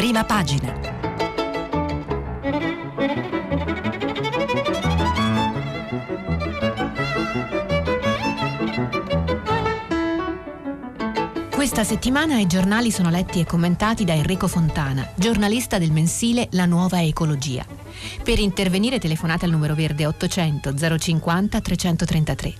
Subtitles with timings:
[0.00, 0.72] Prima pagina.
[11.50, 16.64] Questa settimana i giornali sono letti e commentati da Enrico Fontana, giornalista del mensile La
[16.64, 17.66] Nuova Ecologia.
[18.22, 22.54] Per intervenire telefonate al numero verde 800 050 333.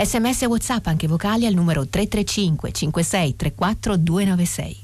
[0.00, 4.83] Sms e WhatsApp anche vocali al numero 335 56 34 296.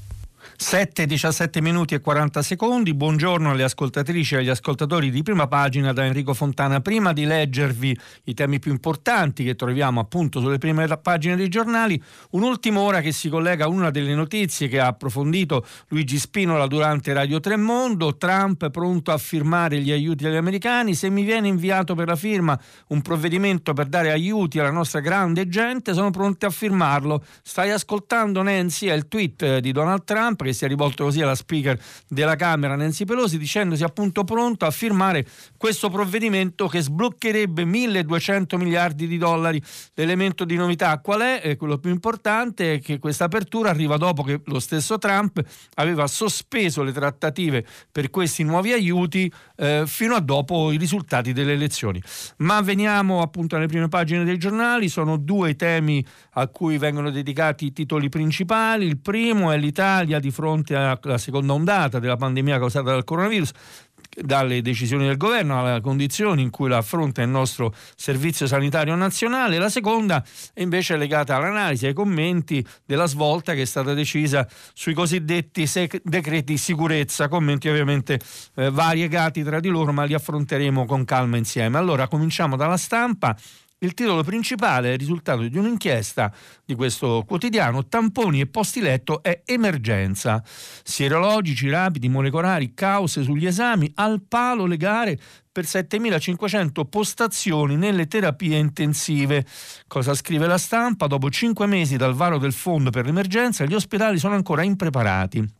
[0.61, 2.93] 7, 17 minuti e 40 secondi.
[2.93, 6.81] Buongiorno alle ascoltatrici e agli ascoltatori di prima pagina da Enrico Fontana.
[6.81, 12.01] Prima di leggervi i temi più importanti che troviamo appunto sulle prime pagine dei giornali,
[12.29, 17.11] un'ultima ora che si collega a una delle notizie che ha approfondito Luigi Spinola durante
[17.11, 18.15] Radio Tremondo.
[18.17, 20.93] Trump pronto a firmare gli aiuti agli americani.
[20.93, 22.57] Se mi viene inviato per la firma
[22.89, 27.25] un provvedimento per dare aiuti alla nostra grande gente, sono pronti a firmarlo.
[27.41, 28.87] Stai ascoltando Nancy?
[28.87, 32.75] È il tweet di Donald Trump che si è rivolto così alla speaker della Camera
[32.75, 35.25] Nancy Pelosi dicendosi appunto pronto a firmare
[35.57, 39.61] questo provvedimento che sbloccherebbe 1200 miliardi di dollari.
[39.95, 41.41] L'elemento di novità qual è?
[41.43, 45.41] E quello più importante è che questa apertura arriva dopo che lo stesso Trump
[45.75, 51.53] aveva sospeso le trattative per questi nuovi aiuti eh, fino a dopo i risultati delle
[51.53, 52.01] elezioni.
[52.37, 57.09] Ma veniamo appunto alle prime pagine dei giornali, sono due i temi a cui vengono
[57.09, 58.85] dedicati i titoli principali.
[58.85, 63.51] Il primo è l'Italia di fronte alla seconda ondata della pandemia causata dal coronavirus
[64.13, 69.57] dalle decisioni del governo alle condizioni in cui la affronta il nostro servizio sanitario nazionale.
[69.57, 74.93] La seconda è invece legata all'analisi, ai commenti della svolta che è stata decisa sui
[74.93, 78.19] cosiddetti sec- decreti sicurezza, commenti ovviamente
[78.55, 81.77] eh, variegati tra di loro, ma li affronteremo con calma insieme.
[81.77, 83.35] Allora cominciamo dalla stampa.
[83.83, 86.31] Il titolo principale è il risultato di un'inchiesta
[86.63, 90.43] di questo quotidiano, tamponi e posti letto è emergenza.
[90.83, 95.19] Sierologici, rapidi, molecolari, cause sugli esami, al palo le gare
[95.51, 99.47] per 7.500 postazioni nelle terapie intensive.
[99.87, 101.07] Cosa scrive la stampa?
[101.07, 105.59] Dopo cinque mesi dal varo del fondo per l'emergenza, gli ospedali sono ancora impreparati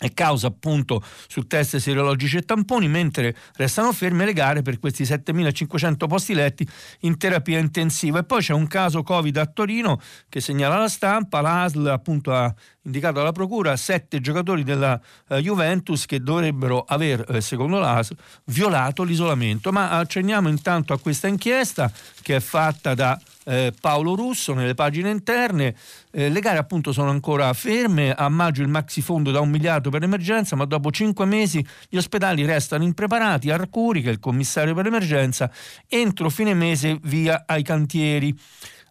[0.00, 5.02] è causa appunto su test serologici e tamponi, mentre restano ferme le gare per questi
[5.02, 6.66] 7.500 posti letti
[7.00, 8.20] in terapia intensiva.
[8.20, 10.00] E poi c'è un caso Covid a Torino
[10.30, 12.52] che segnala la stampa, l'ASL appunto ha
[12.84, 19.02] indicato alla procura sette giocatori della eh, Juventus che dovrebbero aver, eh, secondo l'ASL, violato
[19.02, 19.70] l'isolamento.
[19.70, 25.10] Ma accenniamo intanto a questa inchiesta che è fatta da eh, Paolo Russo nelle pagine
[25.10, 25.74] interne.
[26.12, 29.90] Eh, le gare appunto sono ancora ferme, a maggio il maxi fondo da un miliardo
[29.90, 33.50] per l'emergenza, ma dopo cinque mesi gli ospedali restano impreparati.
[33.50, 35.50] Arcuri, che è il commissario per l'emergenza,
[35.88, 38.38] entro fine mese via ai cantieri.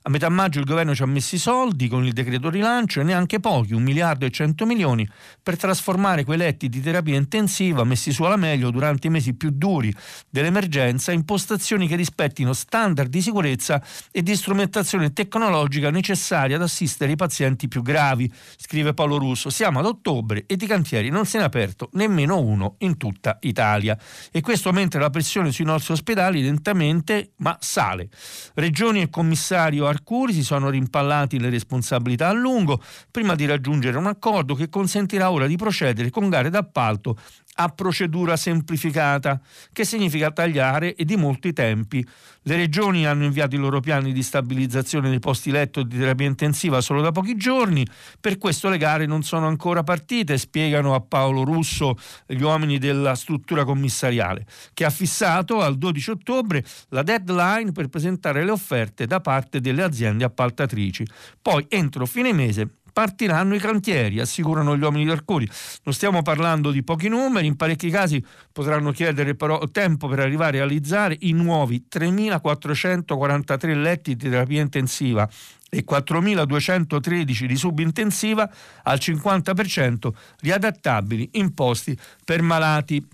[0.02, 3.04] A metà maggio il governo ci ha messo i soldi con il decreto rilancio e
[3.04, 5.06] neanche pochi, un miliardo e cento milioni,
[5.44, 9.50] per trasformare quei letti di terapia intensiva messi su alla meglio durante i mesi più
[9.52, 9.94] duri
[10.30, 17.12] dell'emergenza in postazioni che rispettino standard di sicurezza e di strumentazione tecnologica necessaria ad assistere
[17.12, 19.50] i pazienti più gravi, scrive Paolo Russo.
[19.50, 23.38] Siamo ad ottobre e di cantieri non se ne è aperto nemmeno uno in tutta
[23.42, 23.98] Italia.
[24.32, 28.08] E questo mentre la pressione sui nostri ospedali lentamente ma sale.
[28.54, 34.08] Regioni e commissario Arcuri si sono rimpallati le responsabilità a lungo prima di raggiungere un
[34.08, 37.18] accordo che consentirà ora di procedere con gare d'appalto
[37.56, 39.42] a procedura semplificata,
[39.74, 42.06] che significa tagliare e di molti tempi.
[42.44, 46.80] Le regioni hanno inviato i loro piani di stabilizzazione dei posti letto di terapia intensiva
[46.82, 47.86] solo da pochi giorni,
[48.20, 53.16] per questo le gare non sono ancora partite, spiegano a Paolo Russo gli uomini della
[53.16, 59.20] struttura commissariale, che ha fissato al 12 ottobre la deadline per presentare le offerte da
[59.20, 61.06] parte delle aziende appaltatrici.
[61.42, 62.68] Poi entro fine mese
[63.00, 65.50] partiranno i cantieri, assicurano gli uomini d'Arcuri.
[65.84, 68.22] Non stiamo parlando di pochi numeri, in parecchi casi
[68.52, 75.30] potranno chiedere però tempo per arrivare a realizzare i nuovi 3.443 letti di terapia intensiva
[75.70, 78.52] e 4.213 di subintensiva
[78.84, 80.10] al 50%
[80.42, 83.08] riadattabili in posti per malati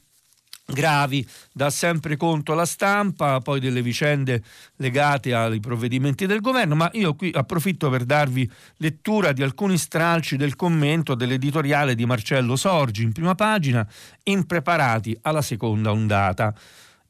[0.65, 4.43] gravi, dà sempre conto la stampa, poi delle vicende
[4.77, 10.37] legate ai provvedimenti del governo, ma io qui approfitto per darvi lettura di alcuni stralci
[10.37, 13.87] del commento dell'editoriale di Marcello Sorgi in prima pagina,
[14.23, 16.53] impreparati alla seconda ondata.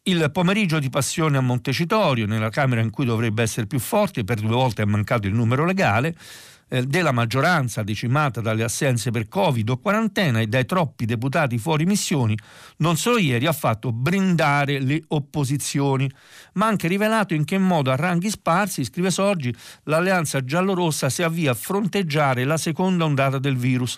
[0.08, 4.40] Il pomeriggio di passione a Montecitorio, nella Camera in cui dovrebbe essere più forte, per
[4.40, 6.16] due volte è mancato il numero legale,
[6.68, 11.86] eh, della maggioranza decimata dalle assenze per Covid o quarantena e dai troppi deputati fuori
[11.86, 12.38] missioni,
[12.78, 16.10] non solo ieri ha fatto brindare le opposizioni,
[16.54, 19.54] ma anche rivelato in che modo a ranghi sparsi, scrive Sorgi,
[19.84, 23.98] l'alleanza giallorossa si avvia a fronteggiare la seconda ondata del virus.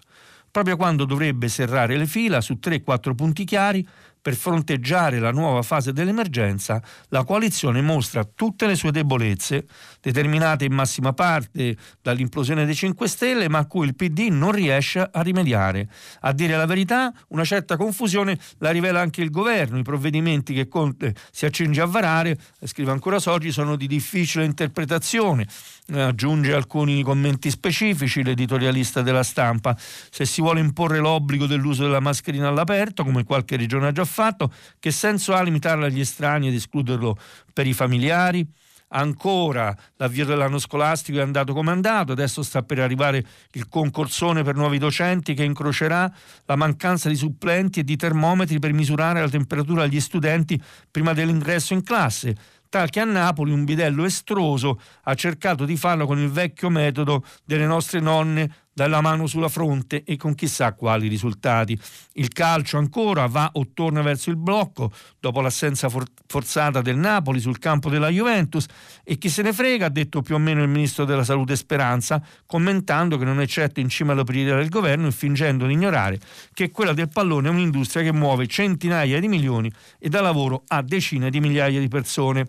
[0.49, 3.87] proprio quando dovrebbe serrare le fila su 3-4 punti chiari
[4.27, 9.65] per fronteggiare la nuova fase dell'emergenza, la coalizione mostra tutte le sue debolezze,
[10.01, 14.99] determinate in massima parte dall'implosione dei 5 Stelle, ma a cui il PD non riesce
[14.99, 15.87] a rimediare.
[16.19, 19.77] A dire la verità, una certa confusione la rivela anche il governo.
[19.77, 25.47] I provvedimenti che Conte si accinge a varare, scrive ancora Soggi, sono di difficile interpretazione
[25.93, 29.75] aggiunge alcuni commenti specifici l'editorialista della stampa.
[29.77, 34.51] Se si vuole imporre l'obbligo dell'uso della mascherina all'aperto, come qualche regione ha già fatto,
[34.79, 37.17] che senso ha limitarla agli estranei ed escluderlo
[37.53, 38.45] per i familiari?
[38.89, 44.55] Ancora l'avvio dell'anno scolastico è andato come andato, adesso sta per arrivare il concorsone per
[44.55, 46.09] nuovi docenti che incrocerà
[46.45, 51.73] la mancanza di supplenti e di termometri per misurare la temperatura agli studenti prima dell'ingresso
[51.73, 52.35] in classe
[52.69, 57.23] tal che a Napoli un bidello estroso ha cercato di farlo con il vecchio metodo
[57.45, 61.75] delle nostre nonne dalla mano sulla fronte e con chissà quali risultati.
[62.13, 67.39] Il calcio ancora va o torna verso il blocco dopo l'assenza for- forzata del Napoli
[67.39, 68.67] sul campo della Juventus
[69.03, 72.21] e chi se ne frega, ha detto più o meno il ministro della Salute Speranza,
[72.45, 76.19] commentando che non è certo in cima alla priorità del governo e fingendo di ignorare
[76.53, 80.83] che quella del pallone è un'industria che muove centinaia di milioni e dà lavoro a
[80.83, 82.47] decine di migliaia di persone.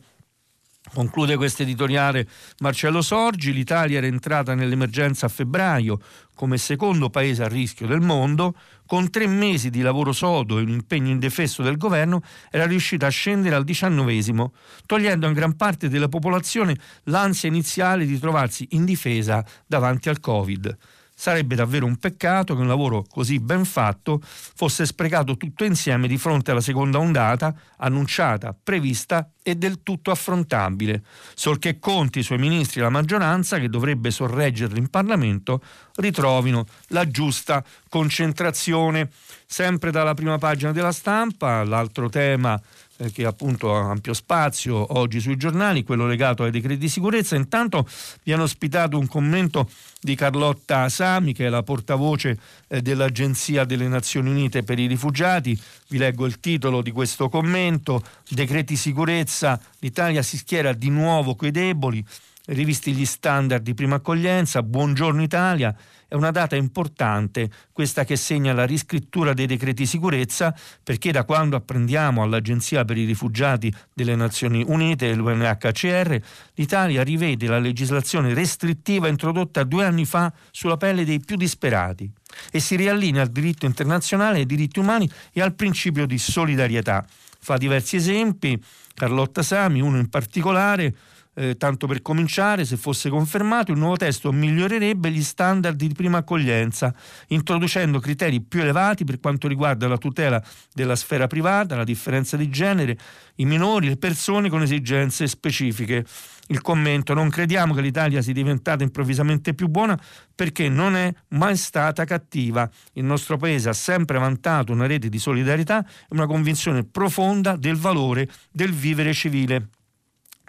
[0.93, 2.27] Conclude questo editoriale
[2.59, 6.01] Marcello Sorgi, l'Italia era entrata nell'emergenza a febbraio
[6.35, 8.55] come secondo paese a rischio del mondo,
[8.87, 13.11] con tre mesi di lavoro sodo e un impegno indefesso del governo era riuscita a
[13.11, 14.53] scendere al diciannovesimo,
[14.87, 20.77] togliendo a gran parte della popolazione l'ansia iniziale di trovarsi indifesa davanti al Covid.
[21.21, 26.17] Sarebbe davvero un peccato che un lavoro così ben fatto fosse sprecato tutto insieme di
[26.17, 31.03] fronte alla seconda ondata, annunciata, prevista e del tutto affrontabile,
[31.35, 35.61] sol che Conti, i suoi ministri e la maggioranza, che dovrebbe sorreggerli in Parlamento,
[35.97, 39.11] ritrovino la giusta concentrazione.
[39.45, 42.61] Sempre dalla prima pagina della stampa, l'altro tema
[42.99, 47.37] eh, che appunto ha ampio spazio oggi sui giornali, quello legato ai decreti di sicurezza.
[47.37, 47.89] Intanto
[48.23, 53.89] vi hanno ospitato un commento di Carlotta Asami, che è la portavoce eh, dell'Agenzia delle
[53.89, 55.59] Nazioni Unite per i rifugiati.
[55.89, 58.03] Vi leggo il titolo di questo commento.
[58.29, 62.05] Decreti sicurezza, l'Italia si schiera di nuovo coi deboli,
[62.49, 65.75] rivisti gli standard di prima accoglienza, buongiorno Italia
[66.09, 71.55] è una data importante, questa che segna la riscrittura dei decreti sicurezza, perché da quando
[71.55, 76.19] apprendiamo all'Agenzia per i rifugiati delle Nazioni Unite, l'UNHCR,
[76.55, 82.11] l'Italia rivede la legislazione restrittiva introdotta due anni fa sulla pelle dei più disperati
[82.51, 87.05] e si riallinea al diritto internazionale, ai diritti umani e al principio di solidarietà.
[87.39, 88.61] Fa diversi esempi,
[88.95, 90.95] Carlotta Sami, uno in particolare,
[91.39, 96.19] eh, tanto per cominciare, se fosse confermato, il nuovo testo migliorerebbe gli standard di prima
[96.19, 96.93] accoglienza,
[97.29, 100.43] introducendo criteri più elevati per quanto riguarda la tutela
[100.75, 102.99] della sfera privata, la differenza di genere,
[103.37, 106.05] i minori, le persone con esigenze specifiche.
[106.49, 109.97] Il commento, non crediamo che l'Italia sia diventata improvvisamente più buona
[110.35, 112.69] perché non è mai stata cattiva.
[112.95, 117.77] Il nostro Paese ha sempre vantato una rete di solidarietà e una convinzione profonda del
[117.77, 119.69] valore del vivere civile.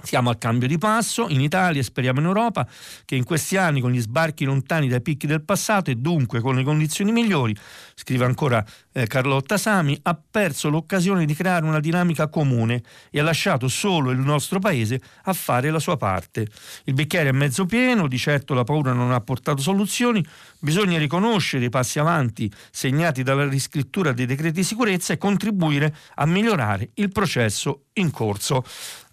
[0.02, 2.66] Siamo al cambio di passo in Italia e speriamo in Europa
[3.04, 6.56] che in questi anni con gli sbarchi lontani dai picchi del passato e dunque con
[6.56, 7.56] le condizioni migliori,
[7.96, 13.24] scrive ancora eh, Carlotta Sami, ha perso l'occasione di creare una dinamica comune e ha
[13.24, 16.48] lasciato solo il nostro paese a fare la sua parte.
[16.86, 20.26] Il bicchiere è mezzo pieno, di certo la paura non ha portato soluzioni,
[20.60, 26.26] bisogna riconoscere i passi avanti segnati dalla riscrittura dei decreti di sicurezza e contribuire a
[26.26, 28.64] migliorare il processo in corso.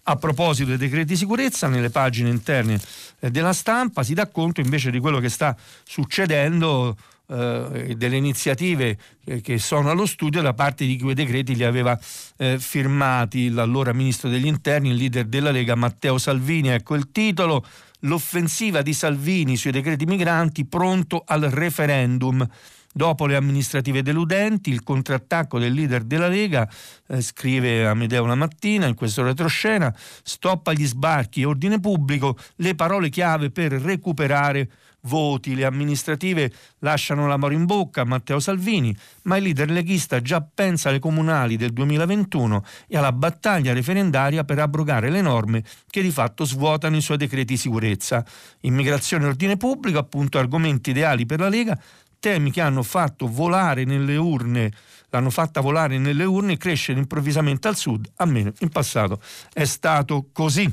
[0.09, 2.79] A proposito dei decreti di sicurezza, nelle pagine interne
[3.19, 6.95] eh, della stampa si dà conto invece di quello che sta succedendo
[7.27, 8.97] eh, delle iniziative
[9.41, 11.99] che sono allo studio da parte di quei decreti li aveva
[12.37, 16.69] eh, firmati l'allora ministro degli interni, il leader della Lega Matteo Salvini.
[16.69, 17.65] Ecco il titolo,
[18.01, 22.47] l'offensiva di Salvini sui decreti migranti pronto al referendum.
[22.93, 26.67] Dopo le amministrative deludenti, il contrattacco del leader della Lega,
[27.07, 33.09] eh, scrive Amedeo la mattina in questo retroscena, stop agli sbarchi ordine pubblico, le parole
[33.09, 34.69] chiave per recuperare
[35.01, 35.55] voti.
[35.55, 40.89] Le amministrative lasciano l'amore in bocca a Matteo Salvini, ma il leader leghista già pensa
[40.89, 46.45] alle comunali del 2021 e alla battaglia referendaria per abrogare le norme che di fatto
[46.45, 48.25] svuotano i suoi decreti di sicurezza.
[48.61, 51.79] Immigrazione e ordine pubblico, appunto argomenti ideali per la Lega,
[52.19, 54.71] temi che hanno fatto volare nelle urne,
[55.09, 59.21] l'hanno fatta volare nelle urne e crescere improvvisamente al sud, almeno in passato
[59.53, 60.71] è stato così.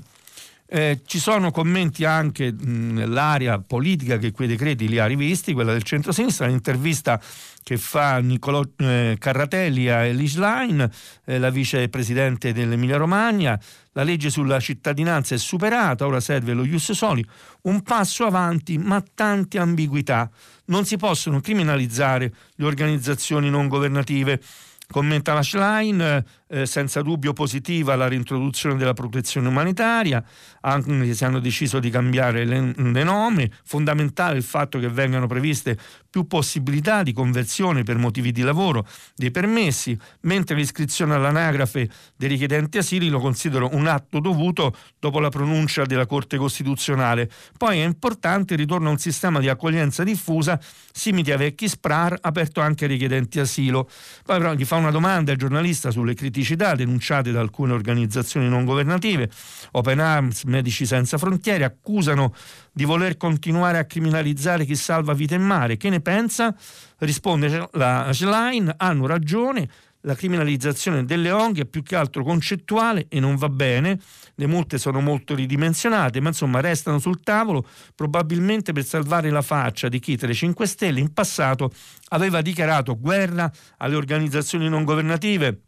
[0.67, 5.83] Eh, ci sono commenti anche nell'area politica che quei decreti li ha rivisti, quella del
[5.83, 7.21] centro-sinistra, l'intervista
[7.63, 10.91] che fa Niccolò eh, Carratelli a Elis Line,
[11.25, 13.61] eh, la vicepresidente dell'Emilia Romagna.
[13.93, 17.25] La legge sulla cittadinanza è superata, ora serve lo Ius Soli.
[17.63, 20.31] Un passo avanti, ma tante ambiguità.
[20.67, 24.41] Non si possono criminalizzare le organizzazioni non governative.
[24.87, 30.23] Commenta la Schlein, eh, senza dubbio positiva la reintroduzione della protezione umanitaria,
[30.61, 35.77] anche se hanno deciso di cambiare le, le nome, fondamentale il fatto che vengano previste
[36.09, 38.87] più possibilità di conversione per motivi di lavoro
[39.17, 45.29] dei permessi, mentre l'iscrizione all'anagrafe dei richiedenti asili lo considero un atto dovuto dopo la
[45.29, 47.29] pronuncia della Corte Costituzionale.
[47.59, 50.61] Poi è importante il ritorno a un sistema di accoglienza diffusa
[50.93, 53.89] simili a vecchi SPRAR aperto anche ai richiedenti asilo.
[54.25, 58.65] Poi però gli fa una domanda il giornalista sulle criticità denunciate da alcune organizzazioni non
[58.65, 59.31] governative.
[59.73, 62.35] Open Arms, Medici Senza Frontiere accusano
[62.73, 65.77] di voler continuare a criminalizzare chi salva vite in mare.
[65.77, 66.55] Che ne pensa?
[66.99, 69.69] Risponde la Schlein, hanno ragione,
[70.05, 73.99] la criminalizzazione delle ONG è più che altro concettuale e non va bene,
[74.35, 79.89] le multe sono molto ridimensionate, ma insomma restano sul tavolo probabilmente per salvare la faccia
[79.89, 81.73] di chi tra i 5 Stelle in passato
[82.09, 85.61] aveva dichiarato guerra alle organizzazioni non governative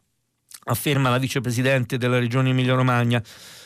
[0.68, 3.22] afferma la vicepresidente della regione Emilia-Romagna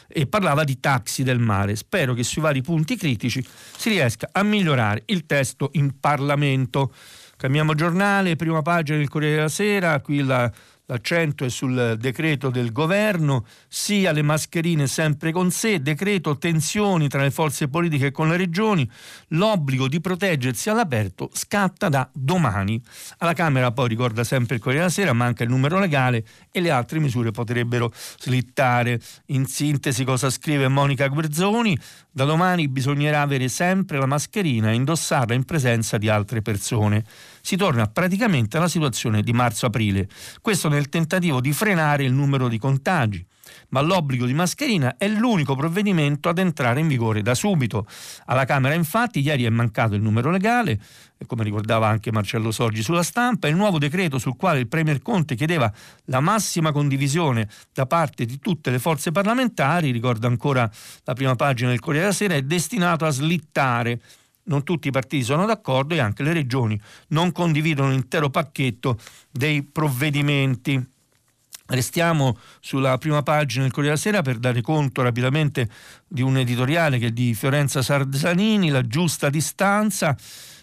[0.06, 1.76] e parlava di taxi del mare.
[1.76, 3.44] Spero che sui vari punti critici
[3.76, 6.92] si riesca a migliorare il testo in Parlamento.
[7.40, 10.52] Cambiamo giornale, prima pagina del Corriere della Sera, qui la
[10.90, 17.22] l'accento è sul decreto del governo, sia le mascherine sempre con sé, decreto tensioni tra
[17.22, 18.88] le forze politiche e con le regioni,
[19.28, 22.82] l'obbligo di proteggersi all'aperto scatta da domani.
[23.18, 26.70] Alla Camera poi ricorda sempre il Corriere della Sera, manca il numero legale e le
[26.70, 29.00] altre misure potrebbero slittare.
[29.26, 31.78] In sintesi cosa scrive Monica Guerzoni?
[32.12, 37.04] Da domani bisognerà avere sempre la mascherina e indossarla in presenza di altre persone
[37.40, 40.08] si torna praticamente alla situazione di marzo-aprile.
[40.40, 43.24] Questo nel tentativo di frenare il numero di contagi.
[43.70, 47.86] Ma l'obbligo di mascherina è l'unico provvedimento ad entrare in vigore da subito.
[48.26, 50.80] Alla Camera infatti ieri è mancato il numero legale,
[51.26, 55.34] come ricordava anche Marcello Sorgi sulla stampa, il nuovo decreto sul quale il Premier Conte
[55.34, 55.72] chiedeva
[56.06, 60.70] la massima condivisione da parte di tutte le forze parlamentari, ricorda ancora
[61.04, 64.00] la prima pagina del Corriere della Sera, è destinato a slittare
[64.50, 68.98] non tutti i partiti sono d'accordo e anche le regioni non condividono l'intero pacchetto
[69.30, 70.84] dei provvedimenti.
[71.70, 75.68] Restiamo sulla prima pagina del Corriere della Sera per dare conto rapidamente
[76.08, 80.16] di un editoriale che è di Fiorenza Sarzanini, La giusta distanza.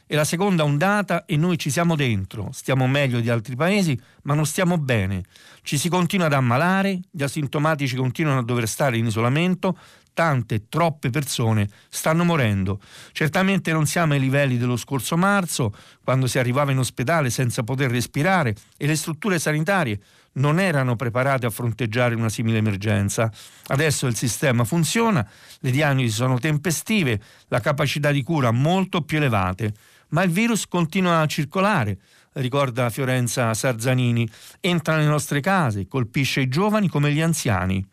[0.06, 2.50] È la seconda ondata e noi ci siamo dentro.
[2.52, 5.24] Stiamo meglio di altri paesi, ma non stiamo bene.
[5.62, 9.78] Ci si continua ad ammalare, gli asintomatici continuano a dover stare in isolamento,
[10.14, 12.82] tante, troppe persone stanno morendo.
[13.14, 15.74] Certamente non siamo ai livelli dello scorso marzo,
[16.04, 20.00] quando si arrivava in ospedale senza poter respirare e le strutture sanitarie
[20.38, 23.32] non erano preparate a fronteggiare una simile emergenza.
[23.68, 25.28] Adesso il sistema funziona,
[25.60, 29.74] le diagnosi sono tempestive, la capacità di cura molto più elevate,
[30.10, 31.98] ma il virus continua a circolare
[32.38, 34.28] ricorda Fiorenza Sarzanini,
[34.60, 37.86] entra nelle nostre case, colpisce i giovani come gli anziani.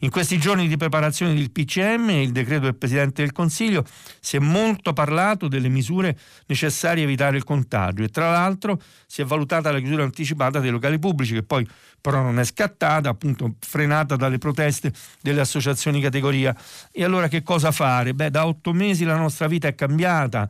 [0.00, 3.84] In questi giorni di preparazione del PCM e il decreto del Presidente del Consiglio
[4.20, 9.22] si è molto parlato delle misure necessarie a evitare il contagio e tra l'altro si
[9.22, 11.66] è valutata la chiusura anticipata dei locali pubblici che poi
[12.00, 16.54] però non è scattata, appunto frenata dalle proteste delle associazioni categoria.
[16.92, 18.14] E allora che cosa fare?
[18.14, 20.48] Beh, da otto mesi la nostra vita è cambiata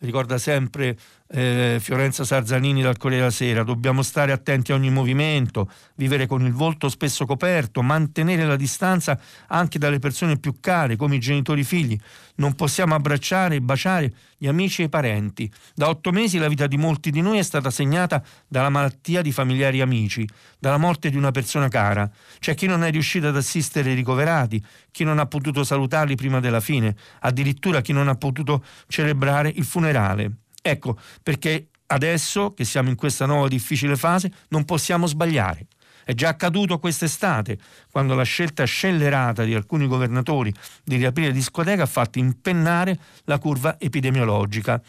[0.00, 0.96] ricorda sempre
[1.30, 6.44] eh, Fiorenza Sarzanini dal Corriere della Sera, dobbiamo stare attenti a ogni movimento, vivere con
[6.44, 9.18] il volto spesso coperto, mantenere la distanza
[9.48, 11.98] anche dalle persone più care, come i genitori figli.
[12.36, 15.50] Non possiamo abbracciare e baciare gli amici e i parenti.
[15.74, 19.32] Da otto mesi la vita di molti di noi è stata segnata dalla malattia di
[19.32, 20.26] familiari e amici,
[20.58, 22.08] dalla morte di una persona cara.
[22.38, 26.40] C'è chi non è riuscito ad assistere i ricoverati, chi non ha potuto salutarli prima
[26.40, 30.32] della fine, addirittura chi non ha potuto celebrare il funerale.
[30.62, 35.66] Ecco, perché adesso che siamo in questa nuova difficile fase non possiamo sbagliare.
[36.08, 37.58] È già accaduto quest'estate,
[37.90, 40.50] quando la scelta scellerata di alcuni governatori
[40.82, 44.80] di riaprire discoteca ha fatto impennare la curva epidemiologica.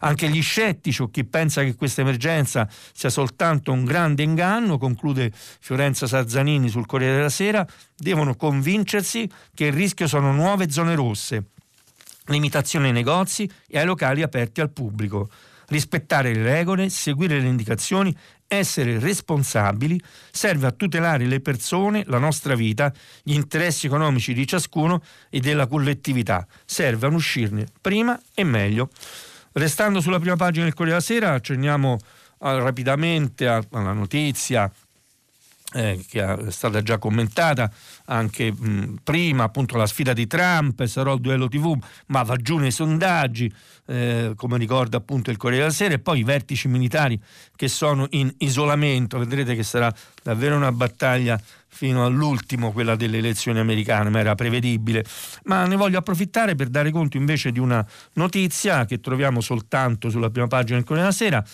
[0.00, 5.30] Anche gli scettici o chi pensa che questa emergenza sia soltanto un grande inganno, conclude
[5.32, 7.64] Fiorenza Sarzanini sul Corriere della Sera,
[7.96, 11.50] devono convincersi che il rischio sono nuove zone rosse,
[12.26, 15.28] limitazione ai negozi e ai locali aperti al pubblico
[15.68, 18.14] rispettare le regole, seguire le indicazioni
[18.46, 20.00] Essere responsabili
[20.30, 25.66] serve a tutelare le persone, la nostra vita, gli interessi economici di ciascuno e della
[25.66, 26.46] collettività.
[26.64, 28.90] Serve a uscirne prima e meglio.
[29.52, 31.98] Restando sulla prima pagina del Corriere della Sera, accenniamo uh,
[32.38, 34.70] rapidamente alla notizia
[35.74, 37.70] eh, che è stata già commentata
[38.06, 41.76] anche mh, prima, appunto la sfida di Trump, sarò il duello TV,
[42.06, 43.52] ma va giù nei sondaggi,
[43.86, 47.20] eh, come ricorda appunto il Corriere della Sera, e poi i vertici militari
[47.56, 53.58] che sono in isolamento, vedrete che sarà davvero una battaglia fino all'ultimo, quella delle elezioni
[53.58, 55.04] americane, ma era prevedibile.
[55.44, 60.30] Ma ne voglio approfittare per dare conto invece di una notizia che troviamo soltanto sulla
[60.30, 61.44] prima pagina del Corriere della Sera,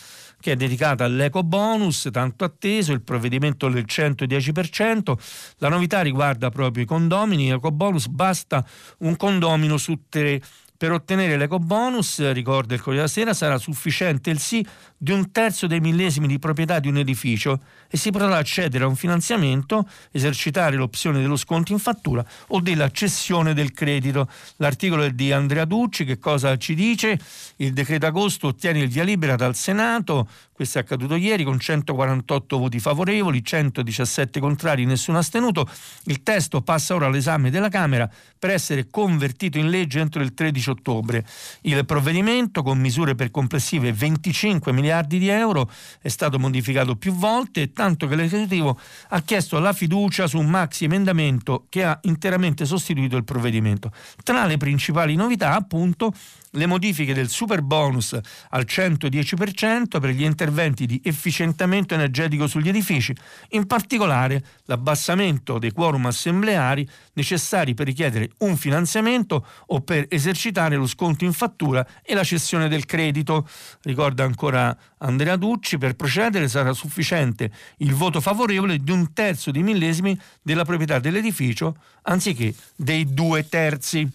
[0.41, 5.15] che è dedicata all'eco bonus tanto atteso, il provvedimento del 110%.
[5.59, 8.65] La novità riguarda proprio i condomini, eco bonus basta
[8.99, 10.41] un condomino su tre
[10.81, 14.67] per ottenere l'eco bonus, ricorda il Corriere della Sera, sarà sufficiente il sì
[15.02, 18.87] di un terzo dei millesimi di proprietà di un edificio e si potrà accedere a
[18.87, 24.28] un finanziamento, esercitare l'opzione dello sconto in fattura o della cessione del credito.
[24.57, 27.19] L'articolo è di Andrea Ducci, che cosa ci dice?
[27.57, 32.59] Il decreto agosto ottiene il via libera dal Senato, questo è accaduto ieri con 148
[32.59, 35.66] voti favorevoli, 117 contrari, nessuno astenuto.
[36.04, 38.07] Il testo passa ora all'esame della Camera
[38.38, 41.25] per essere convertito in legge entro il 13 ottobre.
[41.62, 45.71] Il provvedimento, con misure per complessive 25 miliardi miliardi di euro,
[46.01, 48.79] è stato modificato più volte, tanto che l'esecutivo
[49.09, 53.93] ha chiesto la fiducia su un maxi emendamento che ha interamente sostituito il provvedimento.
[54.23, 56.13] Tra le principali novità, appunto,
[56.52, 58.19] le modifiche del super bonus
[58.50, 63.14] al 110% per gli interventi di efficientamento energetico sugli edifici,
[63.50, 70.87] in particolare l'abbassamento dei quorum assembleari necessari per richiedere un finanziamento o per esercitare lo
[70.87, 73.49] sconto in fattura e la cessione del credito.
[73.83, 79.62] Ricorda ancora Andrea Ducci, per procedere sarà sufficiente il voto favorevole di un terzo di
[79.62, 84.09] millesimi della proprietà dell'edificio anziché dei due terzi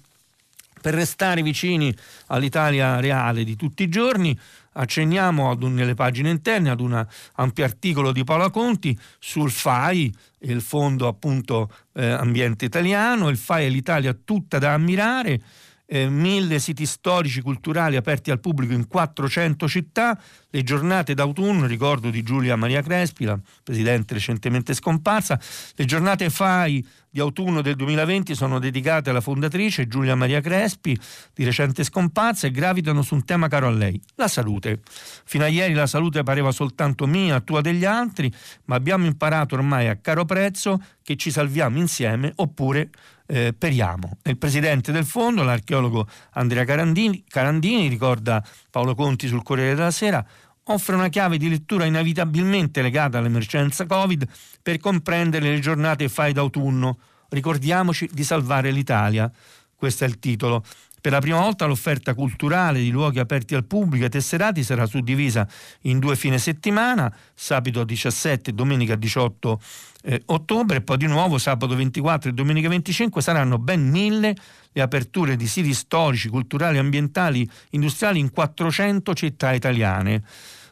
[0.86, 1.92] per restare vicini
[2.28, 4.38] all'Italia reale di tutti i giorni,
[4.74, 7.04] accenniamo un, nelle pagine interne ad un
[7.38, 13.66] ampio articolo di Paola Conti sul FAI, il Fondo appunto eh, Ambiente Italiano, il FAI
[13.66, 15.42] è l'Italia tutta da ammirare
[15.88, 20.20] eh, mille siti storici culturali aperti al pubblico in 400 città,
[20.52, 25.40] le giornate d'autunno, ricordo di Giulia Maria Crespi, la presidente recentemente scomparsa,
[25.76, 31.00] le giornate FAI di autunno del 2020 sono dedicate alla fondatrice Giulia Maria Crespi,
[31.34, 34.82] di recente scomparsa, e gravitano su un tema caro a lei, la salute.
[35.24, 38.30] Fino a ieri la salute pareva soltanto mia, tua degli altri,
[38.66, 42.90] ma abbiamo imparato ormai a caro prezzo che ci salviamo insieme oppure
[43.28, 44.18] eh, periamo.
[44.24, 50.26] Il presidente del fondo, l'archeologo Andrea Carandini, Carandini, ricorda Paolo Conti sul Corriere della Sera,
[50.66, 54.28] offre una chiave di lettura inevitabilmente legata all'emergenza Covid
[54.62, 56.98] per comprendere le giornate fai d'autunno.
[57.30, 59.32] Ricordiamoci di salvare l'Italia.
[59.76, 60.64] Questo è il titolo.
[61.06, 65.48] Per la prima volta l'offerta culturale di luoghi aperti al pubblico e tesserati sarà suddivisa
[65.82, 69.62] in due fine settimana, sabato 17 e domenica 18
[70.02, 74.36] eh, ottobre, e poi di nuovo sabato 24 e domenica 25 saranno ben mille
[74.72, 80.24] le aperture di siti storici, culturali, ambientali, industriali in 400 città italiane.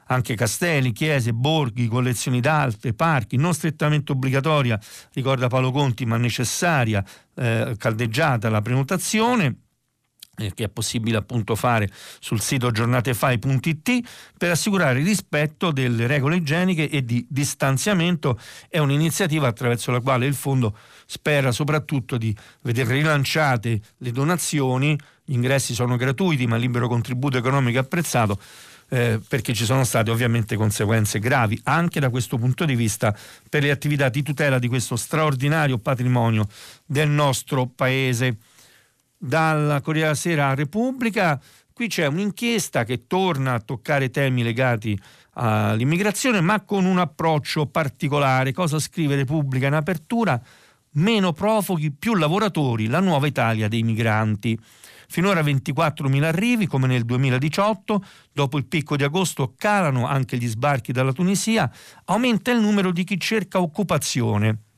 [0.07, 4.79] Anche castelli, chiese, borghi, collezioni d'arte, parchi, non strettamente obbligatoria,
[5.13, 9.57] ricorda Paolo Conti, ma necessaria, eh, caldeggiata la prenotazione
[10.35, 13.99] che è possibile appunto fare sul sito giornatefai.it
[14.37, 18.39] per assicurare il rispetto delle regole igieniche e di distanziamento.
[18.67, 24.97] È un'iniziativa attraverso la quale il fondo spera soprattutto di vedere rilanciate le donazioni.
[25.23, 28.39] Gli ingressi sono gratuiti ma libero contributo economico apprezzato
[28.89, 33.15] eh, perché ci sono state ovviamente conseguenze gravi anche da questo punto di vista
[33.49, 36.47] per le attività di tutela di questo straordinario patrimonio
[36.85, 38.37] del nostro paese
[39.25, 41.41] dalla Corriere della Sera a Repubblica.
[41.71, 44.99] Qui c'è un'inchiesta che torna a toccare temi legati
[45.35, 48.51] all'immigrazione, ma con un approccio particolare.
[48.51, 50.39] Cosa scrive Repubblica in apertura?
[50.95, 54.59] Meno profughi, più lavoratori, la nuova Italia dei migranti.
[55.07, 60.91] Finora 24.000 arrivi come nel 2018, dopo il picco di agosto calano anche gli sbarchi
[60.91, 61.71] dalla Tunisia,
[62.05, 64.72] aumenta il numero di chi cerca occupazione.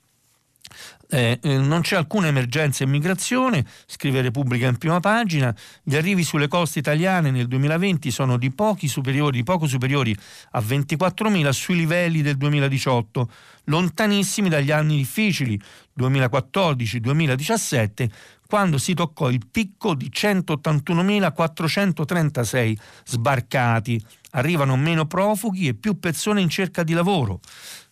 [1.08, 6.48] Eh, eh, non c'è alcuna emergenza immigrazione, scrive Repubblica in prima pagina, gli arrivi sulle
[6.48, 8.52] coste italiane nel 2020 sono di,
[8.88, 10.18] superiori, di poco superiori
[10.52, 13.30] a 24.000 sui livelli del 2018,
[13.65, 15.60] lontanissimi dagli anni difficili
[15.98, 18.10] 2014-2017,
[18.48, 26.50] quando si toccò il picco di 181.436 sbarcati arrivano meno profughi e più persone in
[26.50, 27.39] cerca di lavoro.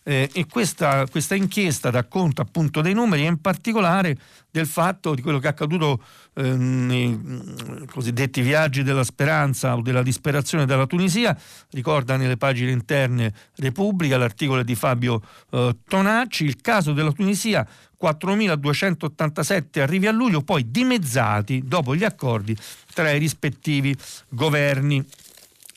[0.06, 4.18] Eh, e questa, questa, inchiesta dà conto appunto dei numeri e in particolare
[4.50, 5.98] del fatto di quello che è accaduto
[6.34, 11.34] eh, nei mm, cosiddetti viaggi della speranza o della disperazione dalla Tunisia,
[11.70, 17.66] ricorda nelle pagine interne Repubblica l'articolo di Fabio eh, Tonacci, il caso della Tunisia
[17.98, 22.54] 4.287 arrivi a luglio, poi dimezzati dopo gli accordi
[22.92, 23.96] tra i rispettivi
[24.28, 25.02] governi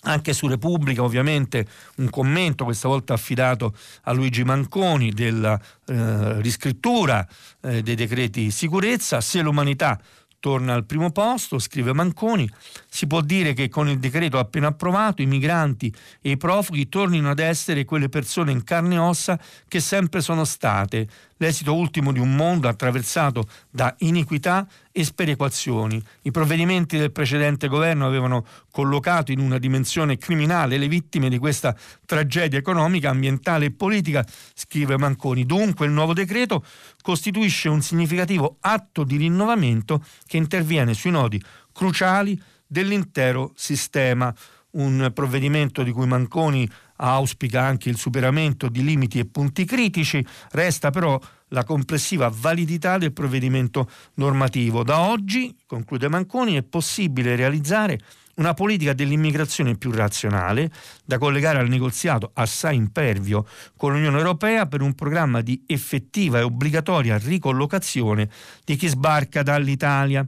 [0.08, 1.67] anche su Repubblica ovviamente
[1.98, 7.28] un commento questa volta affidato a Luigi Manconi della eh, riscrittura
[7.62, 10.00] eh, dei decreti sicurezza, se l'umanità
[10.39, 12.50] torna al primo posto, scrive Manconi,
[12.88, 17.30] si può dire che con il decreto appena approvato i migranti e i profughi tornino
[17.30, 22.19] ad essere quelle persone in carne e ossa che sempre sono state, l'esito ultimo di
[22.19, 26.02] un mondo attraversato da iniquità e sperequazioni.
[26.23, 31.76] I provvedimenti del precedente governo avevano collocato in una dimensione criminale le vittime di questa
[32.06, 35.45] tragedia economica, ambientale e politica, scrive Manconi.
[35.45, 36.63] Dunque il nuovo decreto
[37.02, 44.34] costituisce un significativo atto di rinnovamento che interviene sui nodi cruciali dell'intero sistema.
[44.69, 50.89] Un provvedimento di cui Manconi auspica anche il superamento di limiti e punti critici, resta
[50.89, 54.83] però la complessiva validità del provvedimento normativo.
[54.83, 57.99] Da oggi, conclude Manconi, è possibile realizzare
[58.38, 60.71] una politica dell'immigrazione più razionale
[61.03, 66.43] da collegare al negoziato assai impervio con l'Unione Europea per un programma di effettiva e
[66.43, 68.29] obbligatoria ricollocazione
[68.63, 70.27] di chi sbarca dall'Italia.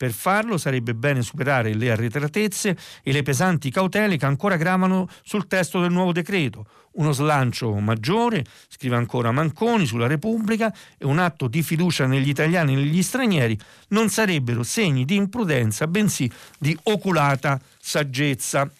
[0.00, 5.46] Per farlo sarebbe bene superare le arretratezze e le pesanti cautele che ancora gravano sul
[5.46, 6.64] testo del nuovo decreto.
[6.92, 12.72] Uno slancio maggiore, scrive ancora Manconi sulla Repubblica, e un atto di fiducia negli italiani
[12.72, 13.58] e negli stranieri
[13.88, 18.70] non sarebbero segni di imprudenza, bensì di oculata saggezza.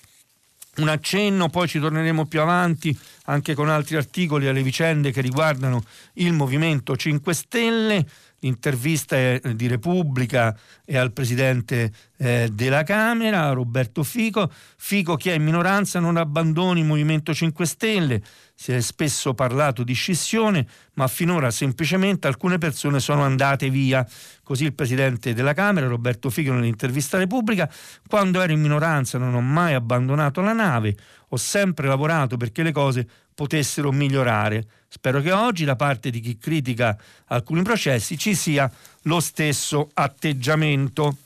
[0.76, 5.84] Un accenno, poi ci torneremo più avanti anche con altri articoli alle vicende che riguardano
[6.14, 8.06] il Movimento 5 Stelle
[8.40, 14.50] intervista eh, di Repubblica e al presidente eh, della Camera, Roberto Fico.
[14.76, 18.22] Fico, chi è in minoranza, non abbandoni il Movimento 5 Stelle.
[18.54, 24.06] Si è spesso parlato di scissione, ma finora semplicemente alcune persone sono andate via.
[24.42, 27.70] Così il presidente della Camera, Roberto Fico, nell'intervista Repubblica,
[28.06, 30.94] quando ero in minoranza non ho mai abbandonato la nave,
[31.28, 33.08] ho sempre lavorato perché le cose
[33.40, 34.66] potessero migliorare.
[34.86, 36.94] Spero che oggi da parte di chi critica
[37.28, 38.70] alcuni processi ci sia
[39.04, 41.16] lo stesso atteggiamento.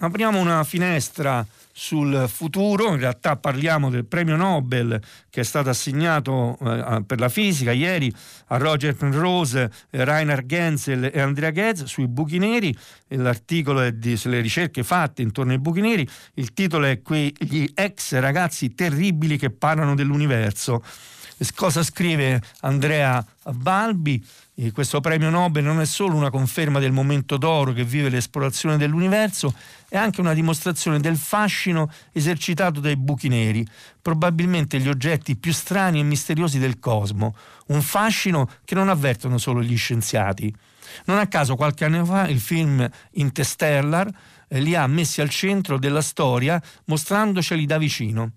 [0.00, 6.58] Apriamo una finestra sul futuro, in realtà parliamo del premio Nobel che è stato assegnato
[6.60, 8.12] eh, per la fisica ieri
[8.46, 12.76] a Roger Penrose, eh, Rainer Genzel e Andrea Goetz sui buchi neri,
[13.08, 18.18] l'articolo è di, sulle ricerche fatte intorno ai buchi neri, il titolo è Quegli ex
[18.18, 20.82] ragazzi terribili che parlano dell'universo
[21.54, 24.24] cosa scrive Andrea Balbi?
[24.58, 28.78] E questo premio Nobel non è solo una conferma del momento d'oro che vive l'esplorazione
[28.78, 29.52] dell'universo,
[29.86, 33.66] è anche una dimostrazione del fascino esercitato dai buchi neri,
[34.00, 39.62] probabilmente gli oggetti più strani e misteriosi del cosmo, un fascino che non avvertono solo
[39.62, 40.54] gli scienziati.
[41.04, 44.08] Non a caso qualche anno fa il film Interstellar
[44.48, 48.30] eh, li ha messi al centro della storia mostrandoceli da vicino.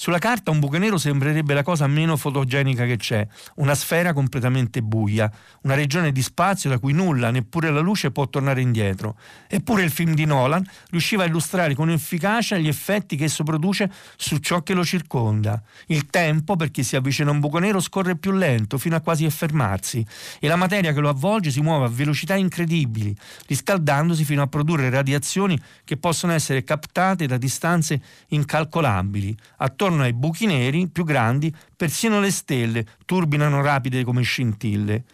[0.00, 4.80] Sulla carta un buco nero sembrerebbe la cosa meno fotogenica che c'è, una sfera completamente
[4.80, 5.28] buia,
[5.62, 9.16] una regione di spazio da cui nulla, neppure la luce, può tornare indietro.
[9.48, 13.90] Eppure il film di Nolan riusciva a illustrare con efficacia gli effetti che esso produce
[14.14, 15.60] su ciò che lo circonda.
[15.86, 19.00] Il tempo, per chi si avvicina a un buco nero, scorre più lento, fino a
[19.00, 20.06] quasi fermarsi,
[20.38, 23.12] e la materia che lo avvolge si muove a velocità incredibili,
[23.48, 29.36] riscaldandosi fino a produrre radiazioni che possono essere captate da distanze incalcolabili.
[29.56, 35.04] Attorno attorno ai buchi neri più grandi persino le stelle turbinano rapide come scintille.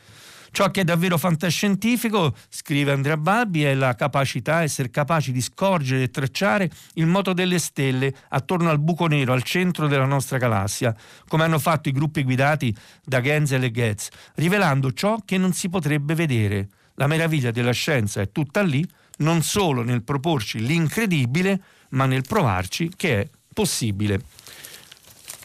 [0.51, 6.03] Ciò che è davvero fantascientifico, scrive Andrea Balbi, è la capacità, essere capaci di scorgere
[6.03, 10.95] e tracciare il moto delle stelle attorno al buco nero, al centro della nostra galassia,
[11.29, 15.69] come hanno fatto i gruppi guidati da Genzel e Goetz, rivelando ciò che non si
[15.69, 16.69] potrebbe vedere.
[16.95, 18.85] La meraviglia della scienza è tutta lì,
[19.19, 21.61] non solo nel proporci l'incredibile,
[21.91, 24.21] ma nel provarci che è possibile.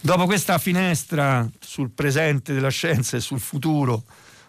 [0.02, 4.04] Dopo questa finestra sul presente della scienza e sul futuro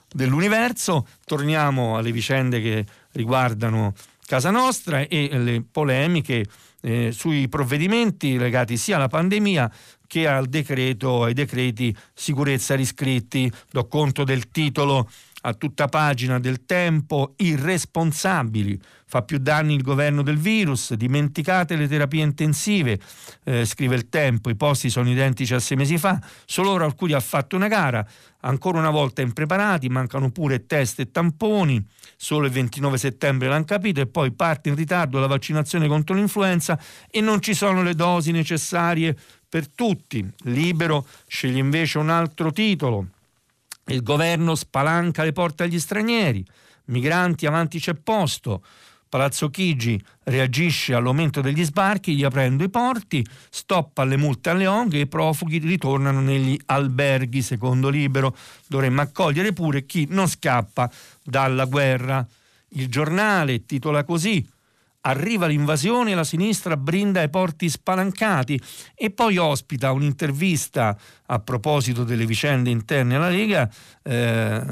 [0.08, 3.92] dell'universo, torniamo alle vicende che riguardano
[4.26, 6.46] casa nostra e le polemiche
[6.82, 9.70] eh, sui provvedimenti legati sia alla pandemia
[10.06, 13.50] che al decreto, ai decreti sicurezza riscritti.
[13.70, 15.10] Do conto del titolo
[15.42, 21.88] a tutta pagina del tempo, irresponsabili, fa più danni il governo del virus, dimenticate le
[21.88, 23.00] terapie intensive,
[23.44, 27.12] eh, scrive il tempo, i posti sono identici a sei mesi fa, solo ora alcuni
[27.12, 28.07] ha fatto una gara,
[28.40, 31.85] ancora una volta impreparati, mancano pure test e tamponi,
[32.16, 36.79] solo il 29 settembre l'hanno capito e poi parte in ritardo la vaccinazione contro l'influenza
[37.11, 39.16] e non ci sono le dosi necessarie
[39.48, 40.24] per tutti.
[40.44, 43.09] Libero sceglie invece un altro titolo
[43.92, 46.44] il governo spalanca le porte agli stranieri,
[46.87, 48.64] migranti avanti c'è posto.
[49.09, 54.94] Palazzo Chigi reagisce all'aumento degli sbarchi gli aprendo i porti, stoppa le multe alle ONG
[54.94, 58.37] e i profughi ritornano negli alberghi, secondo Libero.
[58.68, 60.88] Dovremmo accogliere pure chi non scappa
[61.24, 62.24] dalla guerra.
[62.74, 64.46] Il giornale titola così
[65.03, 68.61] Arriva l'invasione la sinistra brinda ai porti spalancati
[68.94, 70.94] e poi ospita un'intervista
[71.33, 73.71] a proposito delle vicende interne alla Lega
[74.03, 74.62] eh,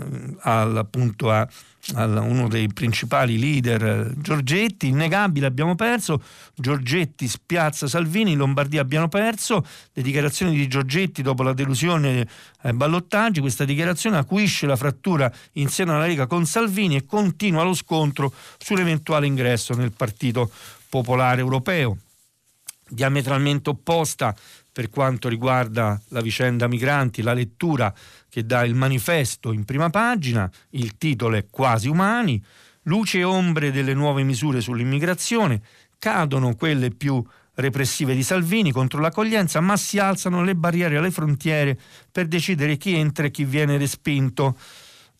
[0.40, 1.48] al, appunto a
[1.94, 6.22] uno dei principali leader Giorgetti, innegabile abbiamo perso,
[6.54, 12.28] Giorgetti spiazza Salvini, in Lombardia abbiamo perso, le dichiarazioni di Giorgetti dopo la delusione
[12.62, 17.62] ai ballottaggi, questa dichiarazione acuisce la frattura in seno alla Lega con Salvini e continua
[17.62, 20.50] lo scontro sull'eventuale ingresso nel Partito
[20.90, 21.96] Popolare Europeo.
[22.90, 24.34] Diametralmente opposta
[24.78, 27.92] per quanto riguarda la vicenda migranti, la lettura
[28.28, 32.40] che dà il manifesto in prima pagina, il titolo è Quasi umani,
[32.82, 35.60] luce e ombre delle nuove misure sull'immigrazione,
[35.98, 37.20] cadono quelle più
[37.54, 41.76] repressive di Salvini contro l'accoglienza, ma si alzano le barriere alle frontiere
[42.12, 44.56] per decidere chi entra e chi viene respinto.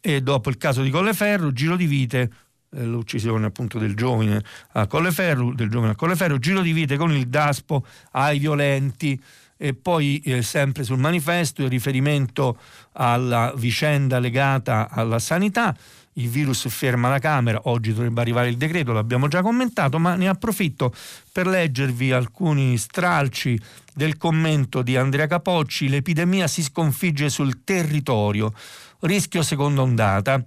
[0.00, 2.30] E dopo il caso di Colleferro, giro di vite,
[2.70, 4.40] eh, l'uccisione appunto del giovane
[4.74, 9.20] a Colleferro, del giovane a Colleferro, giro di vite con il daspo ai violenti
[9.58, 12.56] e poi eh, sempre sul manifesto il riferimento
[12.92, 15.76] alla vicenda legata alla sanità.
[16.14, 20.28] Il virus ferma la Camera, oggi dovrebbe arrivare il decreto, l'abbiamo già commentato, ma ne
[20.28, 20.92] approfitto
[21.30, 23.60] per leggervi alcuni stralci
[23.94, 25.88] del commento di Andrea Capocci.
[25.88, 28.52] L'epidemia si sconfigge sul territorio,
[29.00, 30.44] rischio seconda ondata.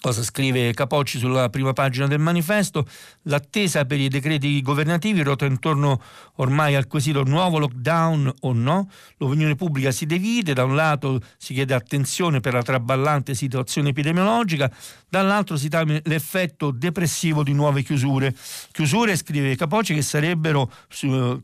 [0.00, 2.86] Cosa scrive Capocci sulla prima pagina del manifesto?
[3.30, 6.02] L'attesa per i decreti governativi ruota intorno
[6.36, 8.90] ormai al quesito nuovo lockdown o no.
[9.18, 14.68] L'opinione pubblica si divide, da un lato si chiede attenzione per la traballante situazione epidemiologica,
[15.08, 18.34] dall'altro si teme l'effetto depressivo di nuove chiusure.
[18.72, 20.68] Chiusure, scrive Capocci, che, sarebbero,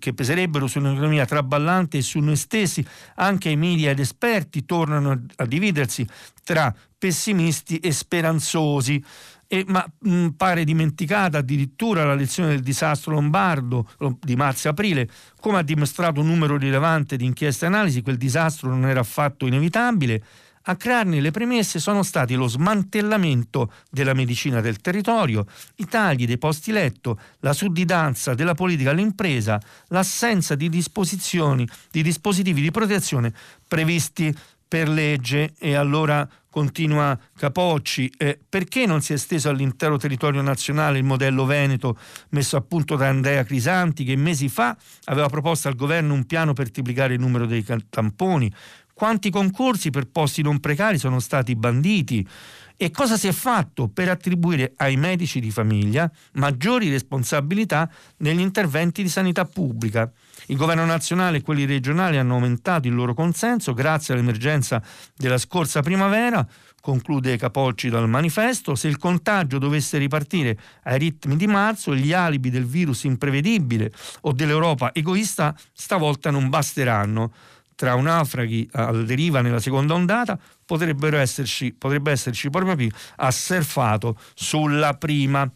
[0.01, 2.85] che peserebbero sull'economia traballante e su noi stessi.
[3.15, 6.05] Anche i media ed esperti tornano a dividersi
[6.43, 9.05] tra pessimisti e speranzosi.
[9.49, 13.89] E, ma mh, pare dimenticata addirittura la lezione del disastro lombardo
[14.21, 15.09] di marzo-aprile,
[15.41, 19.47] come ha dimostrato un numero rilevante di inchieste e analisi, quel disastro non era affatto
[19.47, 20.23] inevitabile.
[20.69, 26.39] A crearne le premesse sono stati lo smantellamento della medicina del territorio, i tagli dei
[26.39, 33.33] posti letto, la sudditanza della politica all'impresa, l'assenza di disposizioni, di dispositivi di protezione
[33.69, 34.35] previsti
[34.67, 40.97] per legge e allora continua Capocci, eh, perché non si è esteso all'intero territorio nazionale
[40.97, 41.99] il modello Veneto
[42.31, 46.55] messo a punto da Andrea Crisanti che mesi fa aveva proposto al governo un piano
[46.55, 48.51] per triplicare il numero dei tamponi?
[48.95, 52.27] Quanti concorsi per posti non precari sono stati banditi?
[52.75, 59.03] E cosa si è fatto per attribuire ai medici di famiglia maggiori responsabilità negli interventi
[59.03, 60.11] di sanità pubblica?
[60.47, 64.83] Il governo nazionale e quelli regionali hanno aumentato il loro consenso grazie all'emergenza
[65.17, 66.47] della scorsa primavera,
[66.81, 72.49] conclude Capocci dal manifesto, se il contagio dovesse ripartire ai ritmi di marzo, gli alibi
[72.49, 77.33] del virus imprevedibile o dell'Europa egoista stavolta non basteranno.
[77.75, 84.95] Tra naufraghi alla deriva nella seconda ondata potrebbero esserci, potrebbe esserci proprio qui asserfato sulla
[84.95, 85.51] prima.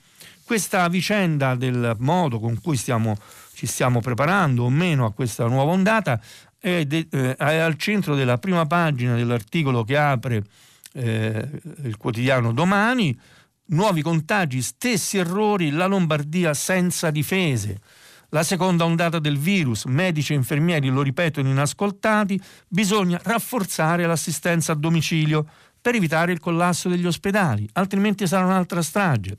[0.44, 3.16] Questa vicenda del modo con cui stiamo
[3.60, 6.18] ci stiamo preparando o meno a questa nuova ondata,
[6.58, 10.44] è, de, eh, è al centro della prima pagina dell'articolo che apre
[10.94, 11.46] eh,
[11.82, 13.14] il quotidiano domani.
[13.66, 17.82] Nuovi contagi, stessi errori, la Lombardia senza difese.
[18.30, 24.74] La seconda ondata del virus, medici e infermieri lo ripetono inascoltati, bisogna rafforzare l'assistenza a
[24.74, 25.46] domicilio
[25.78, 29.36] per evitare il collasso degli ospedali, altrimenti sarà un'altra strage.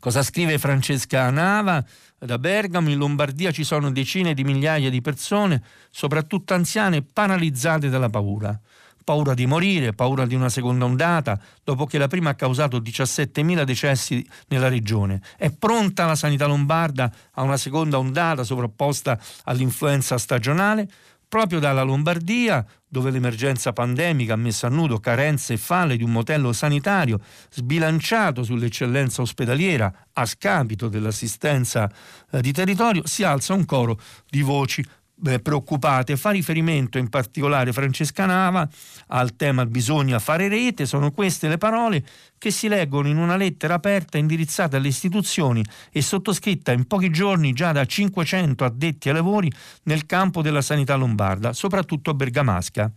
[0.00, 1.84] Cosa scrive Francesca Nava?
[2.24, 8.08] Da Bergamo in Lombardia ci sono decine di migliaia di persone, soprattutto anziane, paralizzate dalla
[8.08, 8.58] paura.
[9.04, 13.64] Paura di morire, paura di una seconda ondata, dopo che la prima ha causato 17.000
[13.64, 15.20] decessi nella regione.
[15.36, 20.88] È pronta la sanità lombarda a una seconda ondata sovrapposta all'influenza stagionale?
[21.34, 26.12] Proprio dalla Lombardia, dove l'emergenza pandemica ha messo a nudo carenze e falle di un
[26.12, 27.18] modello sanitario
[27.50, 31.90] sbilanciato sull'eccellenza ospedaliera a scapito dell'assistenza
[32.30, 33.98] eh, di territorio, si alza un coro
[34.30, 34.86] di voci
[35.26, 36.16] eh, preoccupate.
[36.16, 38.68] Fa riferimento in particolare Francesca Nava
[39.08, 42.06] al tema bisogna fare rete, sono queste le parole
[42.44, 47.54] che si leggono in una lettera aperta indirizzata alle istituzioni e sottoscritta in pochi giorni
[47.54, 49.50] già da 500 addetti ai lavori
[49.84, 52.92] nel campo della sanità lombarda, soprattutto bergamasca.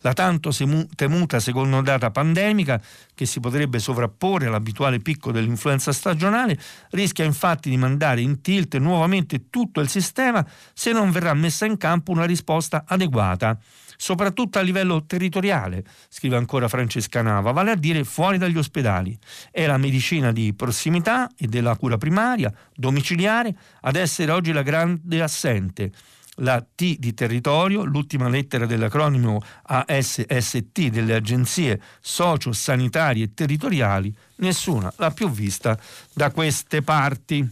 [0.00, 0.50] La tanto
[0.94, 2.78] temuta seconda ondata pandemica,
[3.14, 6.60] che si potrebbe sovrapporre all'abituale picco dell'influenza stagionale,
[6.90, 11.78] rischia infatti di mandare in tilt nuovamente tutto il sistema se non verrà messa in
[11.78, 13.58] campo una risposta adeguata
[14.00, 19.16] soprattutto a livello territoriale, scrive ancora Francesca Nava, vale a dire fuori dagli ospedali.
[19.50, 25.20] È la medicina di prossimità e della cura primaria, domiciliare, ad essere oggi la grande
[25.20, 25.92] assente
[26.36, 35.10] la T di territorio, l'ultima lettera dell'acronimo ASST delle agenzie socio-sanitarie e territoriali, nessuna l'ha
[35.10, 35.78] più vista
[36.14, 37.46] da queste parti.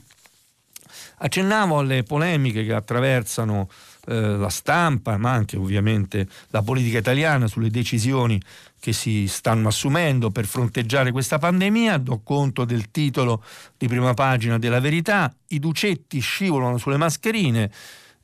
[1.19, 3.69] Accennavo alle polemiche che attraversano
[4.09, 8.40] eh, la stampa, ma anche ovviamente la politica italiana sulle decisioni
[8.81, 11.99] che si stanno assumendo per fronteggiare questa pandemia.
[11.99, 13.42] Do conto del titolo
[13.77, 17.71] di prima pagina della verità, i ducetti scivolano sulle mascherine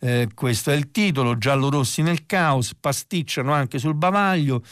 [0.05, 4.62] eh, questo è il titolo, giallorossi nel caos, pasticciano anche sul bavaglio.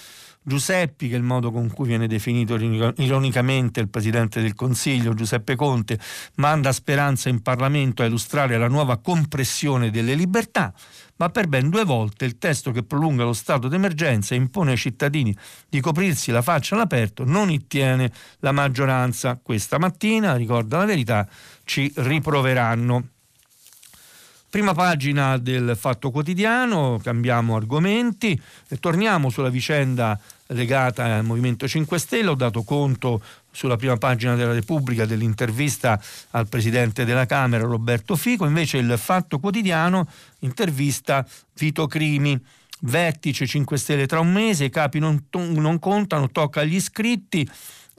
[0.44, 5.54] Giuseppi, che è il modo con cui viene definito ironicamente il Presidente del Consiglio, Giuseppe
[5.54, 5.98] Conte,
[6.34, 10.74] manda Speranza in Parlamento a illustrare la nuova compressione delle libertà,
[11.16, 14.76] ma per ben due volte il testo che prolunga lo stato d'emergenza e impone ai
[14.76, 15.36] cittadini
[15.68, 19.38] di coprirsi la faccia all'aperto non ottiene la maggioranza.
[19.42, 21.28] Questa mattina, ricorda la verità,
[21.64, 23.08] ci riproveranno.
[24.52, 31.98] Prima pagina del Fatto Quotidiano, cambiamo argomenti e torniamo sulla vicenda legata al Movimento 5
[31.98, 32.28] Stelle.
[32.28, 33.22] Ho dato conto
[33.52, 39.38] sulla prima pagina della Repubblica dell'intervista al Presidente della Camera Roberto Fico, invece il Fatto
[39.38, 40.08] Quotidiano
[40.40, 42.40] intervista Vito Crimi.
[42.84, 47.48] Vertice 5 Stelle tra un mese, i capi non, non contano, tocca agli iscritti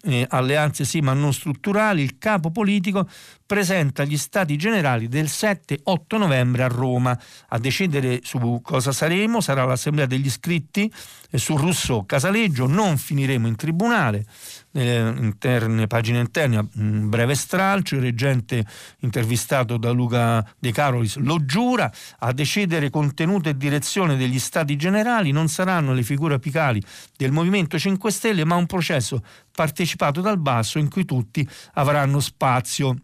[0.06, 3.08] eh, alleanze sì ma non strutturali, il capo politico
[3.46, 7.18] presenta gli stati generali del 7-8 novembre a Roma.
[7.50, 10.92] A decidere su cosa saremo sarà l'assemblea degli iscritti
[11.30, 14.26] e su Rousseau Casaleggio non finiremo in tribunale
[14.74, 18.66] nelle interne, pagine interne, un breve stralcio, il reggente
[19.00, 25.32] intervistato da Luca De Carolis lo giura, a decidere contenuto e direzione degli stati generali
[25.32, 26.82] non saranno le figure apicali
[27.16, 32.96] del Movimento 5 Stelle, ma un processo partecipato dal basso in cui tutti avranno spazio.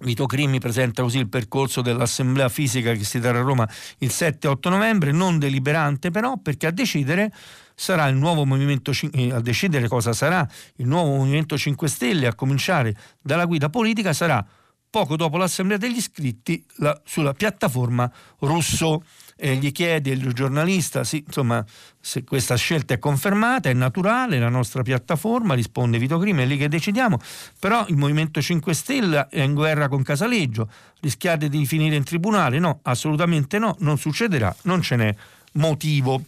[0.00, 4.68] Vito Crimi presenta così il percorso dell'assemblea fisica che si terrà a Roma il 7-8
[4.68, 7.32] novembre, non deliberante però perché a decidere
[7.74, 12.34] sarà il nuovo Movimento eh, a decidere cosa sarà il nuovo Movimento 5 Stelle a
[12.34, 14.44] cominciare dalla guida politica sarà
[14.90, 19.02] poco dopo l'assemblea degli iscritti la, sulla piattaforma Russo
[19.40, 21.64] eh, gli chiede il giornalista sì, insomma,
[22.00, 26.56] se questa scelta è confermata, è naturale, la nostra piattaforma, risponde Vito Crimi, è lì
[26.56, 27.18] che decidiamo,
[27.58, 30.68] però il Movimento 5 Stelle è in guerra con Casaleggio,
[31.00, 32.58] rischiate di finire in tribunale?
[32.58, 35.14] No, assolutamente no, non succederà, non ce n'è
[35.52, 36.22] motivo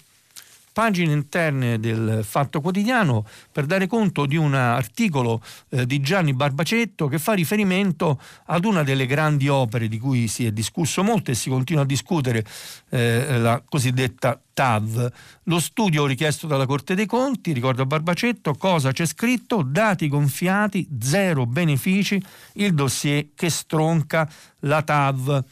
[0.81, 7.07] pagine interne del Fatto Quotidiano per dare conto di un articolo eh, di Gianni Barbacetto
[7.07, 11.35] che fa riferimento ad una delle grandi opere di cui si è discusso molto e
[11.35, 12.47] si continua a discutere,
[12.89, 15.13] eh, la cosiddetta TAV.
[15.43, 19.61] Lo studio richiesto dalla Corte dei Conti, ricordo a Barbacetto, cosa c'è scritto?
[19.61, 22.19] Dati gonfiati, zero benefici,
[22.55, 24.27] il dossier che stronca
[24.61, 25.45] la TAV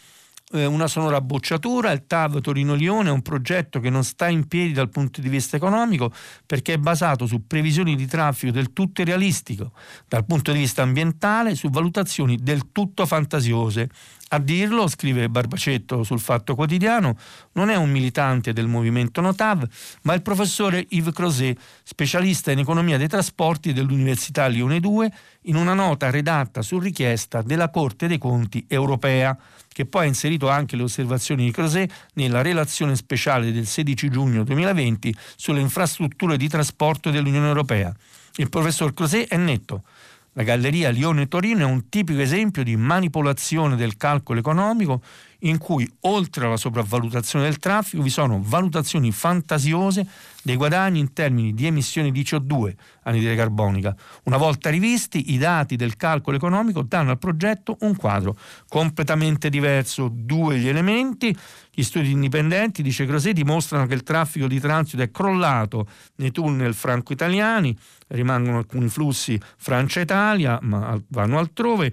[0.53, 4.73] eh, una sonora bocciatura, il TAV Torino-Lione è un progetto che non sta in piedi
[4.73, 6.13] dal punto di vista economico
[6.47, 9.73] perché è basato su previsioni di traffico del tutto irrealistico,
[10.07, 13.91] dal punto di vista ambientale su valutazioni del tutto fantasiose.
[14.31, 17.17] A dirlo, scrive Barbacetto sul Fatto Quotidiano,
[17.53, 19.67] non è un militante del movimento Notav,
[20.03, 25.73] ma il professore Yves Crozet, specialista in economia dei trasporti dell'Università Lione 2, in una
[25.73, 29.37] nota redatta su richiesta della Corte dei Conti europea
[29.79, 34.43] che poi ha inserito anche le osservazioni di Crozet nella relazione speciale del 16 giugno
[34.43, 37.95] 2020 sulle infrastrutture di trasporto dell'Unione Europea.
[38.39, 39.85] Il professor Crozet è netto.
[40.33, 45.01] La galleria Lione-Torino è un tipico esempio di manipolazione del calcolo economico
[45.41, 50.07] in cui oltre alla sopravvalutazione del traffico vi sono valutazioni fantasiose
[50.43, 53.95] dei guadagni in termini di emissioni di CO2, anidride carbonica.
[54.25, 58.37] Una volta rivisti, i dati del calcolo economico danno al progetto un quadro
[58.69, 60.11] completamente diverso.
[60.11, 61.37] Due gli elementi,
[61.71, 65.87] gli studi indipendenti, dice Crosè, dimostrano che il traffico di transito è crollato
[66.17, 67.77] nei tunnel franco-italiani,
[68.09, 71.93] rimangono alcuni flussi Francia-Italia, ma vanno altrove.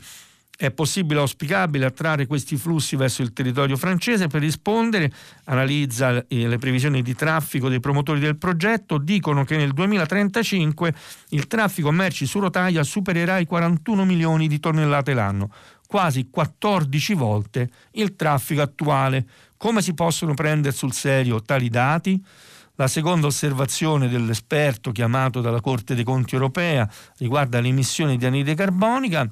[0.58, 5.12] È possibile, auspicabile attrarre questi flussi verso il territorio francese per rispondere,
[5.46, 10.94] analizza le previsioni di traffico dei promotori del progetto, dicono che nel 2035
[11.30, 15.52] il traffico merci su rotaia supererà i 41 milioni di tonnellate l'anno,
[15.88, 19.26] quasi 14 volte il traffico attuale.
[19.58, 22.24] Come si possono prendere sul serio tali dati?
[22.76, 28.56] La seconda osservazione dell'esperto chiamato dalla Corte dei Conti europea riguarda le emissioni di anidride
[28.56, 29.30] carbonica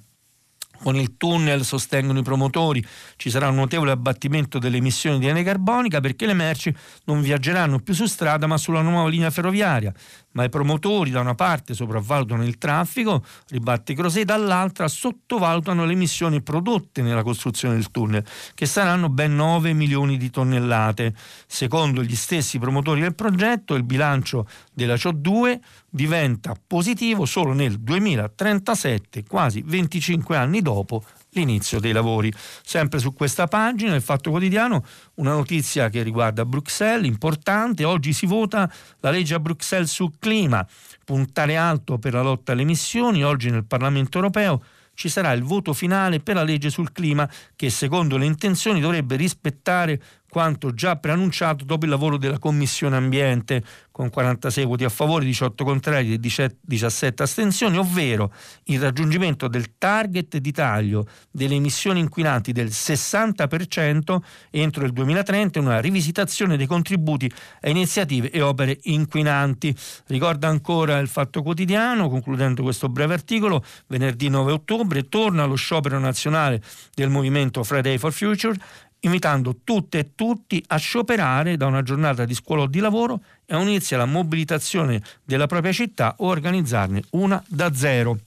[0.83, 2.83] con il tunnel, sostengono i promotori,
[3.17, 6.73] ci sarà un notevole abbattimento delle emissioni di anidride carbonica perché le merci
[7.05, 9.93] non viaggeranno più su strada ma sulla nuova linea ferroviaria
[10.33, 16.41] ma i promotori da una parte sopravvalutano il traffico, ribatte Crosè, dall'altra sottovalutano le emissioni
[16.41, 21.13] prodotte nella costruzione del tunnel, che saranno ben 9 milioni di tonnellate.
[21.47, 25.59] Secondo gli stessi promotori del progetto, il bilancio della CO2
[25.95, 32.33] diventa positivo solo nel 2037, quasi 25 anni dopo l'inizio dei lavori.
[32.63, 34.83] Sempre su questa pagina, il Fatto Quotidiano,
[35.15, 38.71] una notizia che riguarda Bruxelles, importante, oggi si vota
[39.01, 40.65] la legge a Bruxelles sul clima,
[41.05, 44.63] puntare alto per la lotta alle emissioni, oggi nel Parlamento europeo
[44.95, 49.15] ci sarà il voto finale per la legge sul clima che secondo le intenzioni dovrebbe
[49.15, 50.01] rispettare
[50.33, 55.63] quanto già preannunciato dopo il lavoro della Commissione Ambiente, con 46 voti a favore, 18
[55.63, 62.69] contrari e 17 astensioni, ovvero il raggiungimento del target di taglio delle emissioni inquinanti del
[62.69, 64.17] 60%
[64.49, 67.31] entro il 2030 e una rivisitazione dei contributi
[67.61, 69.75] a iniziative e opere inquinanti.
[70.07, 75.99] Ricorda ancora il Fatto Quotidiano, concludendo questo breve articolo, venerdì 9 ottobre torna lo sciopero
[75.99, 76.59] nazionale
[76.95, 78.57] del movimento Friday for Future
[79.03, 83.53] invitando tutte e tutti a scioperare da una giornata di scuola o di lavoro e
[83.53, 88.17] a unirsi alla mobilitazione della propria città o organizzarne una da zero.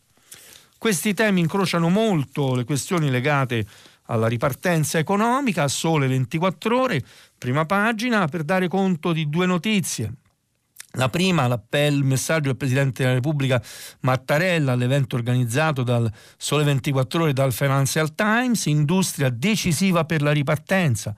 [0.79, 3.67] Questi temi incrociano molto le questioni legate
[4.07, 7.03] alla ripartenza economica, sole 24 ore,
[7.37, 10.13] prima pagina, per dare conto di due notizie.
[10.97, 13.63] La prima, l'appello, il messaggio del Presidente della Repubblica
[14.01, 20.33] Mattarella all'evento organizzato dal Sole 24 Ore e dal Financial Times, industria decisiva per la
[20.33, 21.15] ripartenza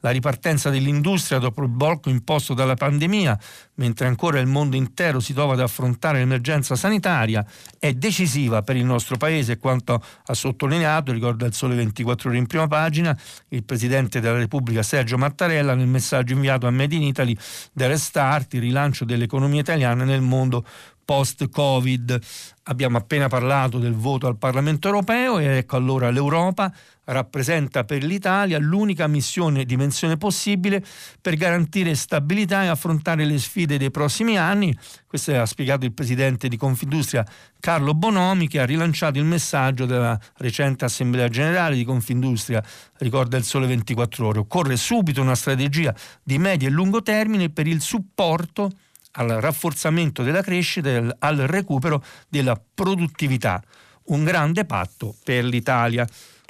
[0.00, 3.38] la ripartenza dell'industria dopo il blocco imposto dalla pandemia,
[3.74, 7.44] mentre ancora il mondo intero si trova ad affrontare l'emergenza sanitaria,
[7.78, 9.58] è decisiva per il nostro Paese.
[9.58, 13.16] Quanto ha sottolineato, ricorda il Sole 24 ore in prima pagina,
[13.48, 17.36] il Presidente della Repubblica Sergio Mattarella nel messaggio inviato a Made in Italy
[17.72, 20.64] del restart, il rilancio dell'economia italiana nel mondo
[21.08, 22.18] post-Covid.
[22.64, 26.70] Abbiamo appena parlato del voto al Parlamento europeo e ecco allora l'Europa
[27.04, 30.84] rappresenta per l'Italia l'unica missione e dimensione possibile
[31.22, 34.76] per garantire stabilità e affrontare le sfide dei prossimi anni.
[35.06, 37.24] Questo ha spiegato il presidente di Confindustria
[37.58, 42.62] Carlo Bonomi che ha rilanciato il messaggio della recente Assemblea Generale di Confindustria,
[42.98, 44.40] ricorda il Sole 24 ore.
[44.40, 48.70] Occorre subito una strategia di medio e lungo termine per il supporto
[49.12, 53.62] al rafforzamento della crescita e al recupero della produttività.
[54.04, 56.06] Un grande patto per l'Italia.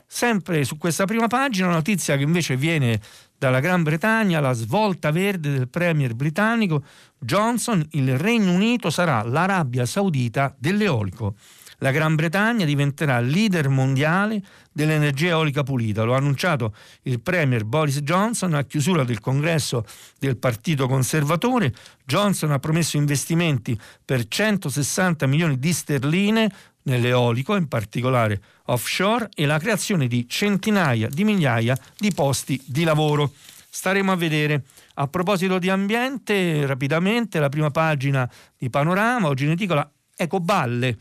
[0.07, 3.01] Sempre su questa prima pagina una notizia che invece viene
[3.37, 6.83] dalla Gran Bretagna, la svolta verde del premier britannico
[7.19, 11.35] Johnson, il Regno Unito sarà l'Arabia Saudita dell'eolico
[11.79, 16.03] la Gran Bretagna diventerà leader mondiale dell'energia eolica pulita.
[16.03, 19.85] Lo ha annunciato il Premier Boris Johnson a chiusura del congresso
[20.19, 21.73] del Partito Conservatore.
[22.05, 26.51] Johnson ha promesso investimenti per 160 milioni di sterline
[26.83, 33.33] nell'eolico, in particolare offshore, e la creazione di centinaia di migliaia di posti di lavoro.
[33.71, 34.65] Staremo a vedere.
[34.95, 40.99] A proposito di ambiente, rapidamente la prima pagina di Panorama, oggi in edicola Ecoballe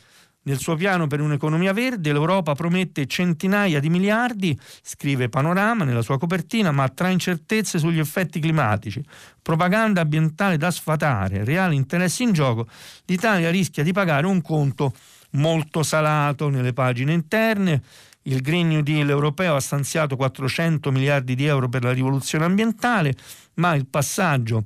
[0.47, 6.17] nel suo piano per un'economia verde l'Europa promette centinaia di miliardi, scrive Panorama nella sua
[6.17, 9.03] copertina, ma tra incertezze sugli effetti climatici,
[9.41, 12.65] propaganda ambientale da sfatare, reali interessi in gioco,
[13.05, 14.93] l'Italia rischia di pagare un conto
[15.31, 17.81] molto salato nelle pagine interne.
[18.23, 23.13] Il Green New Deal europeo ha stanziato 400 miliardi di euro per la rivoluzione ambientale,
[23.55, 24.63] ma il passaggio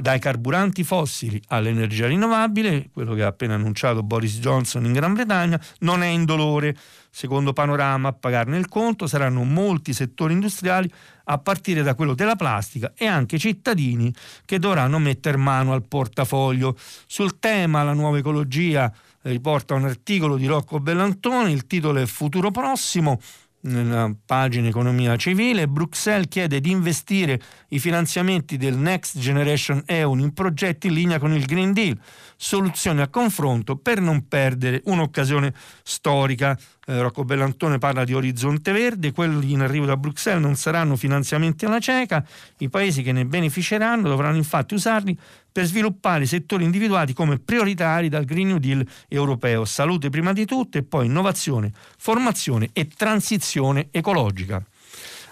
[0.00, 5.60] dai carburanti fossili all'energia rinnovabile, quello che ha appena annunciato Boris Johnson in Gran Bretagna,
[5.80, 6.76] non è indolore.
[7.10, 10.90] Secondo Panorama, a pagarne il conto saranno molti settori industriali,
[11.26, 14.12] a partire da quello della plastica e anche cittadini
[14.44, 16.76] che dovranno mettere mano al portafoglio.
[17.06, 18.92] Sul tema la nuova ecologia
[19.22, 23.20] riporta un articolo di Rocco Bellantoni, il titolo è Futuro prossimo
[23.64, 30.32] nella pagina economia civile, Bruxelles chiede di investire i finanziamenti del Next Generation EU in
[30.32, 31.98] progetti in linea con il Green Deal,
[32.36, 36.58] soluzioni a confronto per non perdere un'occasione storica.
[36.86, 41.64] Eh, Rocco Bellantone parla di orizzonte verde, quelli in arrivo da Bruxelles non saranno finanziamenti
[41.64, 42.24] alla cieca,
[42.58, 45.18] i paesi che ne beneficeranno dovranno infatti usarli
[45.50, 50.76] per sviluppare settori individuati come prioritari dal Green New Deal europeo, salute prima di tutto
[50.76, 54.62] e poi innovazione, formazione e transizione ecologica.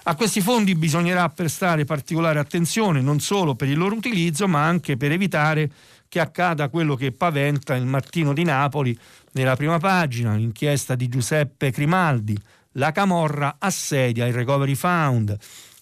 [0.05, 4.97] A questi fondi bisognerà prestare particolare attenzione non solo per il loro utilizzo, ma anche
[4.97, 5.71] per evitare
[6.13, 8.95] che accada quello che paventa il mattino di Napoli
[9.33, 12.39] nella prima pagina, l'inchiesta di Giuseppe Crimaldi,
[12.73, 15.35] la Camorra assedia il Recovery Fund.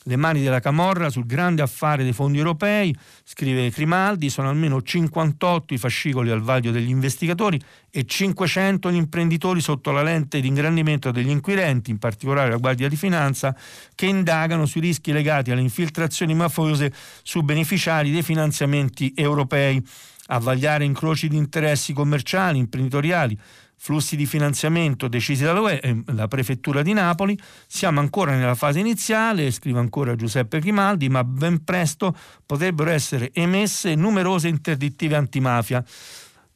[0.04, 5.74] Le mani della Camorra sul grande affare dei fondi europei, scrive Crimaldi, sono almeno 58
[5.74, 7.60] i fascicoli al vaglio degli investigatori
[7.90, 12.88] e 500 gli imprenditori sotto la lente di ingrandimento degli inquirenti, in particolare la Guardia
[12.88, 13.52] di Finanza,
[13.96, 16.92] che indagano sui rischi legati alle infiltrazioni mafiose
[17.24, 19.84] su beneficiari dei finanziamenti europei
[20.32, 23.38] a vagliare incroci di interessi commerciali, imprenditoriali,
[23.76, 27.38] flussi di finanziamento decisi dall'UE, eh, la prefettura di Napoli.
[27.66, 32.14] Siamo ancora nella fase iniziale, scrive ancora Giuseppe Grimaldi, ma ben presto
[32.44, 35.84] potrebbero essere emesse numerose interdittive antimafia.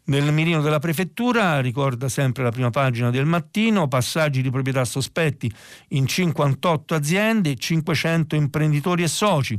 [0.06, 5.50] Nel mirino della prefettura, ricorda sempre la prima pagina del mattino, passaggi di proprietà sospetti
[5.88, 9.58] in 58 aziende, 500 imprenditori e soci.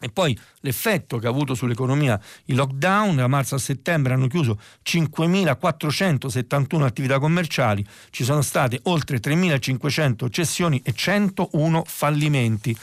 [0.00, 4.60] E poi l'effetto che ha avuto sull'economia il lockdown, da marzo a settembre hanno chiuso
[4.84, 12.76] 5.471 attività commerciali, ci sono state oltre 3.500 cessioni e 101 fallimenti.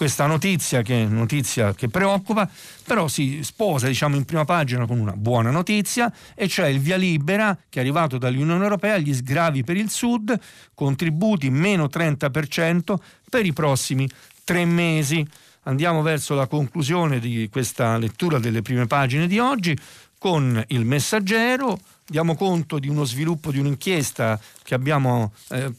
[0.00, 2.48] Questa notizia che, notizia che preoccupa,
[2.86, 6.96] però si sposa diciamo, in prima pagina con una buona notizia, e cioè il via
[6.96, 10.34] libera che è arrivato dall'Unione Europea agli sgravi per il Sud,
[10.72, 12.94] contributi meno 30%
[13.28, 14.08] per i prossimi
[14.42, 15.26] tre mesi.
[15.70, 19.78] Andiamo verso la conclusione di questa lettura delle prime pagine di oggi
[20.18, 21.78] con il messaggero.
[22.04, 25.72] Diamo conto di uno sviluppo di un'inchiesta che abbiamo eh,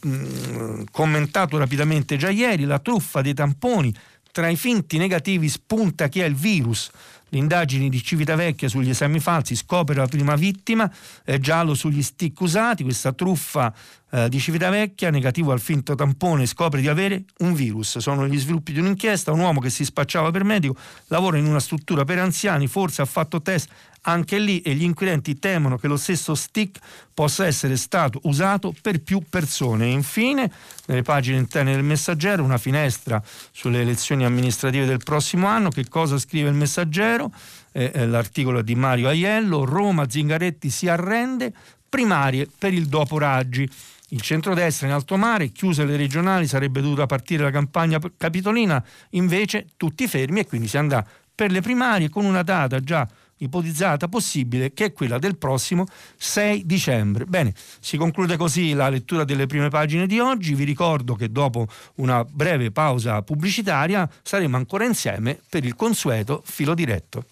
[0.90, 3.94] commentato rapidamente già ieri, la truffa dei tamponi.
[4.32, 6.90] Tra i finti negativi spunta chi è il virus.
[7.28, 10.90] Le indagini di Civitavecchia sugli esami falsi scopre la prima vittima,
[11.22, 13.74] è giallo sugli stick usati, questa truffa
[14.14, 17.96] eh, di Civitavecchia, negativo al finto tampone, scopre di avere un virus.
[17.98, 21.60] Sono gli sviluppi di un'inchiesta, un uomo che si spacciava per medico, lavora in una
[21.60, 23.70] struttura per anziani, forse ha fatto test
[24.02, 26.78] anche lì e gli inquirenti temono che lo stesso stick
[27.14, 29.86] possa essere stato usato per più persone.
[29.86, 30.50] E infine,
[30.86, 35.70] nelle pagine interne del messaggero, una finestra sulle elezioni amministrative del prossimo anno.
[35.70, 37.32] Che cosa scrive il messaggero?
[37.72, 41.52] Eh, l'articolo di Mario Aiello, Roma Zingaretti si arrende,
[41.88, 43.70] primarie per il dopo Raggi.
[44.12, 49.68] Il centrodestra in alto mare, chiuse le regionali, sarebbe dovuta partire la campagna capitolina, invece
[49.78, 51.04] tutti fermi e quindi si andrà
[51.34, 53.08] per le primarie con una data già
[53.38, 55.86] ipotizzata possibile che è quella del prossimo
[56.16, 57.24] 6 dicembre.
[57.24, 60.54] Bene, si conclude così la lettura delle prime pagine di oggi.
[60.54, 66.74] Vi ricordo che dopo una breve pausa pubblicitaria saremo ancora insieme per il consueto filo
[66.74, 67.24] diretto.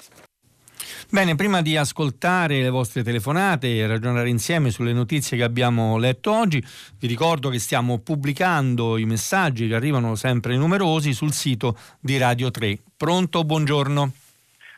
[1.11, 6.33] Bene, prima di ascoltare le vostre telefonate e ragionare insieme sulle notizie che abbiamo letto
[6.33, 6.63] oggi,
[6.99, 12.51] vi ricordo che stiamo pubblicando i messaggi che arrivano sempre numerosi sul sito di Radio
[12.51, 12.79] 3.
[12.97, 13.45] Pronto?
[13.45, 14.13] Buongiorno.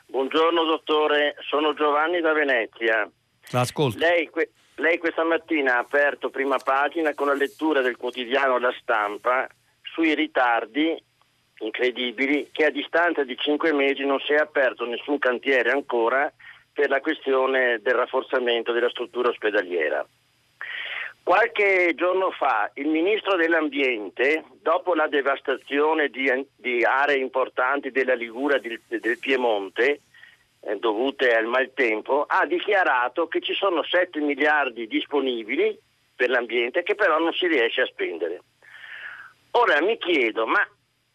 [0.06, 3.08] Buongiorno dottore, sono Giovanni da Venezia.
[3.50, 3.98] L'ascolto.
[3.98, 4.30] Lei,
[4.76, 9.46] lei questa mattina ha aperto prima pagina con la lettura del quotidiano La Stampa
[9.82, 11.02] sui ritardi
[11.62, 16.32] incredibili che a distanza di cinque mesi non si è aperto nessun cantiere ancora
[16.72, 20.06] per la questione del rafforzamento della struttura ospedaliera.
[21.22, 28.56] Qualche giorno fa il ministro dell'Ambiente, dopo la devastazione di, di aree importanti della Liguria
[28.56, 30.00] e del, del, Piemonte,
[30.60, 35.78] eh, dovute al maltempo, ha dichiarato che ci sono 7 miliardi disponibili
[36.16, 38.42] per l'ambiente che però non si riesce a spendere.
[39.52, 40.66] Ora mi chiedo, ma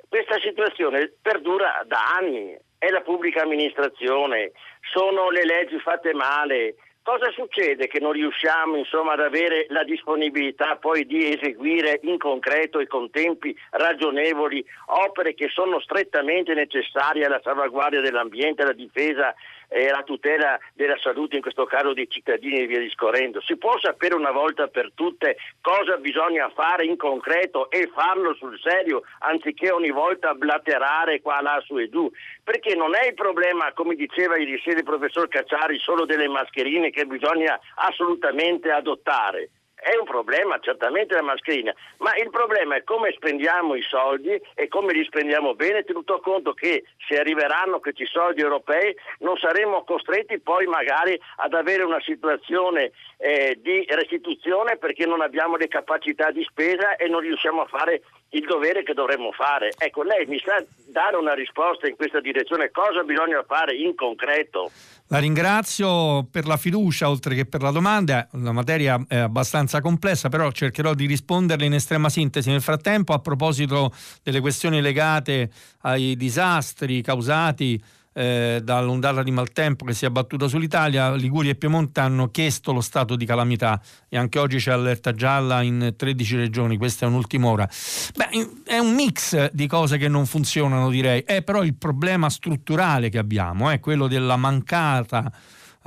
[0.09, 4.51] questa situazione perdura da anni, è la pubblica amministrazione,
[4.93, 6.75] sono le leggi fatte male,
[7.07, 12.79] Cosa succede che non riusciamo insomma, ad avere la disponibilità poi di eseguire in concreto
[12.79, 19.33] e con tempi ragionevoli opere che sono strettamente necessarie alla salvaguardia dell'ambiente, alla difesa
[19.68, 23.41] e alla tutela della salute, in questo caso dei cittadini e via discorrendo.
[23.41, 28.59] Si può sapere una volta per tutte cosa bisogna fare in concreto e farlo sul
[28.59, 32.09] serio, anziché ogni volta blaterare qua, là, su e giù.
[32.43, 36.89] Perché non è il problema, come diceva ieri sera il professor Cacciari, solo delle mascherine
[36.89, 39.49] che bisogna assolutamente adottare
[39.80, 44.67] è un problema certamente la mascherina, ma il problema è come spendiamo i soldi e
[44.67, 50.39] come li spendiamo bene, tenuto conto che se arriveranno questi soldi europei non saremo costretti
[50.39, 56.43] poi magari ad avere una situazione eh, di restituzione perché non abbiamo le capacità di
[56.43, 59.71] spesa e non riusciamo a fare il dovere che dovremmo fare.
[59.78, 64.71] Ecco, lei mi sa dare una risposta in questa direzione, cosa bisogna fare in concreto?
[65.09, 70.28] La ringrazio per la fiducia oltre che per la domanda, la materia è abbastanza complessa,
[70.28, 72.49] però cercherò di risponderle in estrema sintesi.
[72.49, 75.49] Nel frattempo, a proposito delle questioni legate
[75.82, 77.82] ai disastri causati
[78.18, 82.82] eh, dall'ondata di maltempo che si è abbattuta sull'Italia, Liguria e Piemonte hanno chiesto lo
[82.82, 87.47] stato di calamità e anche oggi c'è allerta gialla in 13 regioni, questa è un'ultima
[87.47, 87.70] ora.
[88.15, 93.09] Beh, è un mix di cose che non funzionano direi, è però il problema strutturale
[93.09, 95.32] che abbiamo, è quello della mancata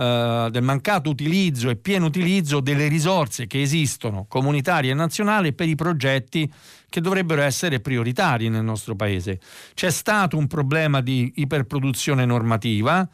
[0.00, 5.68] eh, del mancato utilizzo e pieno utilizzo delle risorse che esistono comunitarie e nazionali per
[5.68, 6.50] i progetti
[6.88, 9.38] che dovrebbero essere prioritari nel nostro paese.
[9.74, 13.06] C'è stato un problema di iperproduzione normativa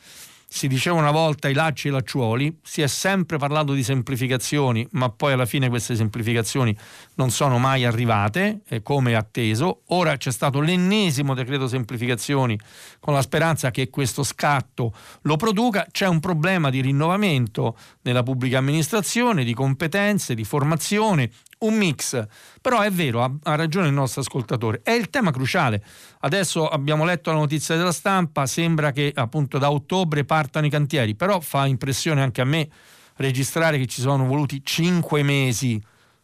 [0.48, 4.86] si diceva una volta i lacci e i lacciuoli, si è sempre parlato di semplificazioni,
[4.92, 6.74] ma poi alla fine queste semplificazioni
[7.14, 9.82] non sono mai arrivate, eh, come atteso.
[9.88, 12.58] Ora c'è stato l'ennesimo decreto semplificazioni
[13.00, 15.86] con la speranza che questo scatto lo produca.
[15.90, 22.26] C'è un problema di rinnovamento nella pubblica amministrazione, di competenze, di formazione, un mix.
[22.60, 25.84] Però è vero, ha, ha, ragione il nostro ascoltatore, è il tema cruciale.
[26.20, 31.14] Adesso abbiamo letto la notizia della stampa, sembra che appunto da ottobre partano i cantieri,
[31.14, 32.68] però fa impressione anche a me
[33.16, 35.82] registrare che ci sono voluti cinque mesi,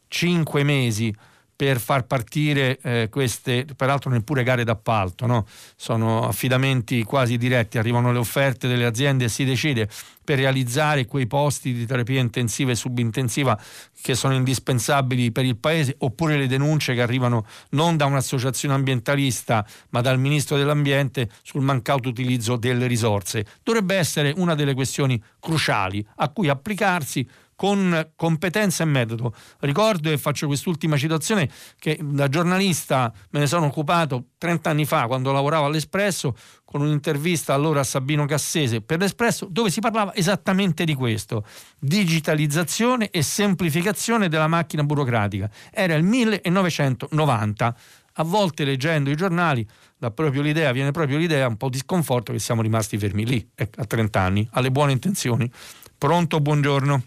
[0.08, 1.14] cinque mesi
[1.54, 5.46] per far partire eh, queste, peraltro neppure gare d'appalto, no?
[5.76, 9.88] sono affidamenti quasi diretti, arrivano le offerte delle aziende e si decide
[10.24, 13.58] per realizzare quei posti di terapia intensiva e subintensiva
[14.00, 19.64] che sono indispensabili per il Paese, oppure le denunce che arrivano non da un'associazione ambientalista
[19.90, 23.44] ma dal Ministro dell'Ambiente sul mancato utilizzo delle risorse.
[23.62, 27.28] Dovrebbe essere una delle questioni cruciali a cui applicarsi
[27.62, 29.32] con competenza e metodo.
[29.60, 31.48] Ricordo e faccio quest'ultima citazione
[31.78, 36.34] che da giornalista me ne sono occupato 30 anni fa quando lavoravo all'Espresso
[36.64, 41.46] con un'intervista allora a Sabino Cassese per l'Espresso dove si parlava esattamente di questo,
[41.78, 45.48] digitalizzazione e semplificazione della macchina burocratica.
[45.70, 47.76] Era il 1990.
[48.14, 49.64] A volte leggendo i giornali
[50.12, 53.84] proprio viene proprio l'idea, un po' di sconforto che siamo rimasti fermi lì, ecco, a
[53.84, 55.48] 30 anni, alle buone intenzioni.
[55.96, 57.04] Pronto, buongiorno.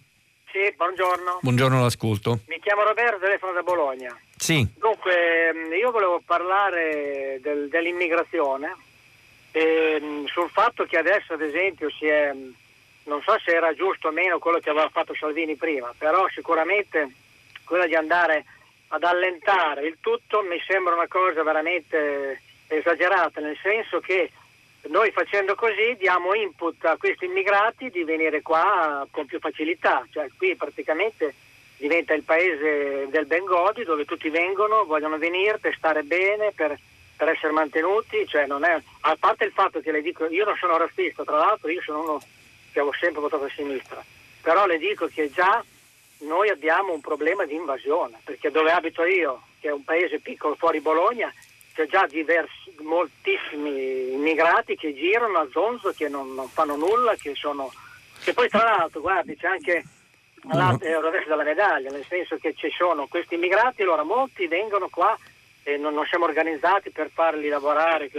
[0.56, 1.39] Sì, buongiorno.
[1.41, 2.39] Buongiorno, l'ascolto.
[2.47, 4.18] Mi chiamo Roberto, telefono da Bologna.
[4.38, 4.66] Sì.
[4.78, 8.74] Dunque, mm, io volevo parlare del, dell'immigrazione,
[9.51, 12.51] e, mm, sul fatto che adesso, ad esempio, si è, mm,
[13.03, 17.12] non so se era giusto o meno quello che aveva fatto Salvini prima, però sicuramente
[17.66, 18.45] quella di andare
[18.88, 24.32] ad allentare il tutto mi sembra una cosa veramente esagerata, nel senso che
[24.88, 30.28] noi facendo così diamo input a questi immigrati di venire qua con più facilità, cioè
[30.38, 31.34] qui praticamente
[31.78, 36.78] diventa il paese del Bengodi dove tutti vengono, vogliono venire per stare bene, per,
[37.16, 40.78] per essere mantenuti, cioè è, a parte il fatto che le dico, io non sono
[40.78, 42.20] razzista, tra l'altro io sono uno
[42.72, 44.04] che avevo sempre votato a sinistra,
[44.42, 45.64] però le dico che già
[46.20, 50.56] noi abbiamo un problema di invasione, perché dove abito io, che è un paese piccolo
[50.56, 51.34] fuori Bologna,
[51.76, 57.36] c'è già diversi, moltissimi immigrati che girano a zonzo, che non, non fanno nulla, che
[57.36, 57.71] sono...
[58.23, 59.84] Che poi tra l'altro, guardi, c'è anche
[60.51, 65.17] l'altro rovescio della medaglia, nel senso che ci sono questi immigrati, allora molti vengono qua
[65.63, 68.09] e non, non siamo organizzati per farli lavorare,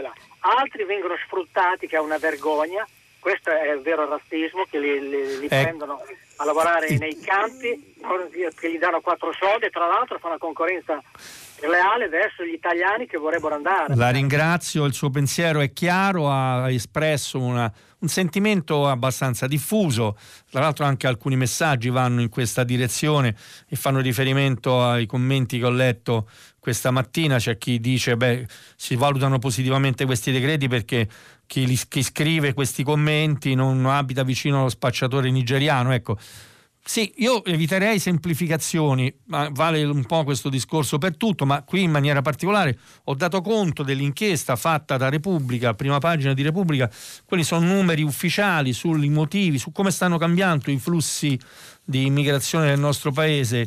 [0.41, 2.87] altri vengono sfruttati, che è una vergogna,
[3.19, 5.49] questo è il vero razzismo, che li, li, li eh.
[5.49, 6.03] prendono
[6.37, 7.95] a lavorare nei campi,
[8.55, 11.03] che gli danno quattro soldi e tra l'altro fa una concorrenza
[11.63, 13.95] leale verso gli italiani che vorrebbero andare.
[13.95, 20.17] La ringrazio, il suo pensiero è chiaro, ha espresso una, un sentimento abbastanza diffuso,
[20.51, 23.35] tra l'altro anche alcuni messaggi vanno in questa direzione
[23.69, 26.29] e fanno riferimento ai commenti che ho letto
[26.59, 28.45] questa mattina, c'è chi dice beh
[28.75, 31.09] si valutano positivamente questi decreti perché
[31.47, 36.19] chi, chi scrive questi commenti non abita vicino allo spacciatore nigeriano, ecco
[36.89, 41.91] sì, io eviterei semplificazioni, ma vale un po' questo discorso per tutto, ma qui in
[41.91, 46.89] maniera particolare ho dato conto dell'inchiesta fatta da Repubblica, prima pagina di Repubblica,
[47.25, 51.37] quelli sono numeri ufficiali sui motivi, su come stanno cambiando i flussi
[51.83, 53.67] di immigrazione nel nostro paese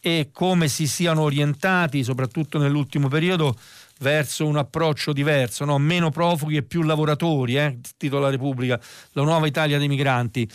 [0.00, 3.56] e come si siano orientati, soprattutto nell'ultimo periodo,
[3.98, 5.76] verso un approccio diverso, no?
[5.78, 7.78] meno profughi e più lavoratori, eh?
[7.96, 8.80] titola Repubblica,
[9.12, 10.48] la nuova Italia dei migranti.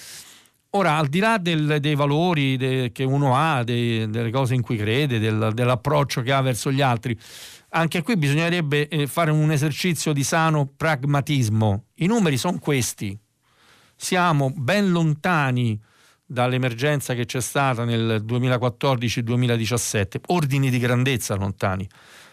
[0.75, 4.61] Ora, al di là del, dei valori de, che uno ha, de, delle cose in
[4.61, 7.17] cui crede, del, dell'approccio che ha verso gli altri,
[7.69, 11.85] anche qui bisognerebbe eh, fare un esercizio di sano pragmatismo.
[11.95, 13.17] I numeri sono questi.
[13.95, 15.81] Siamo ben lontani
[16.25, 21.87] dall'emergenza che c'è stata nel 2014-2017, ordini di grandezza lontani.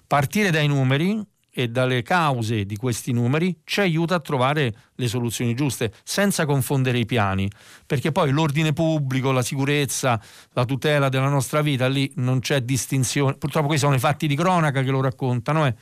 [0.04, 1.24] Partire dai numeri
[1.54, 6.98] e dalle cause di questi numeri ci aiuta a trovare le soluzioni giuste, senza confondere
[6.98, 7.50] i piani,
[7.84, 10.20] perché poi l'ordine pubblico, la sicurezza,
[10.52, 13.34] la tutela della nostra vita, lì non c'è distinzione.
[13.34, 15.74] Purtroppo questi sono i fatti di cronaca che lo raccontano, eh.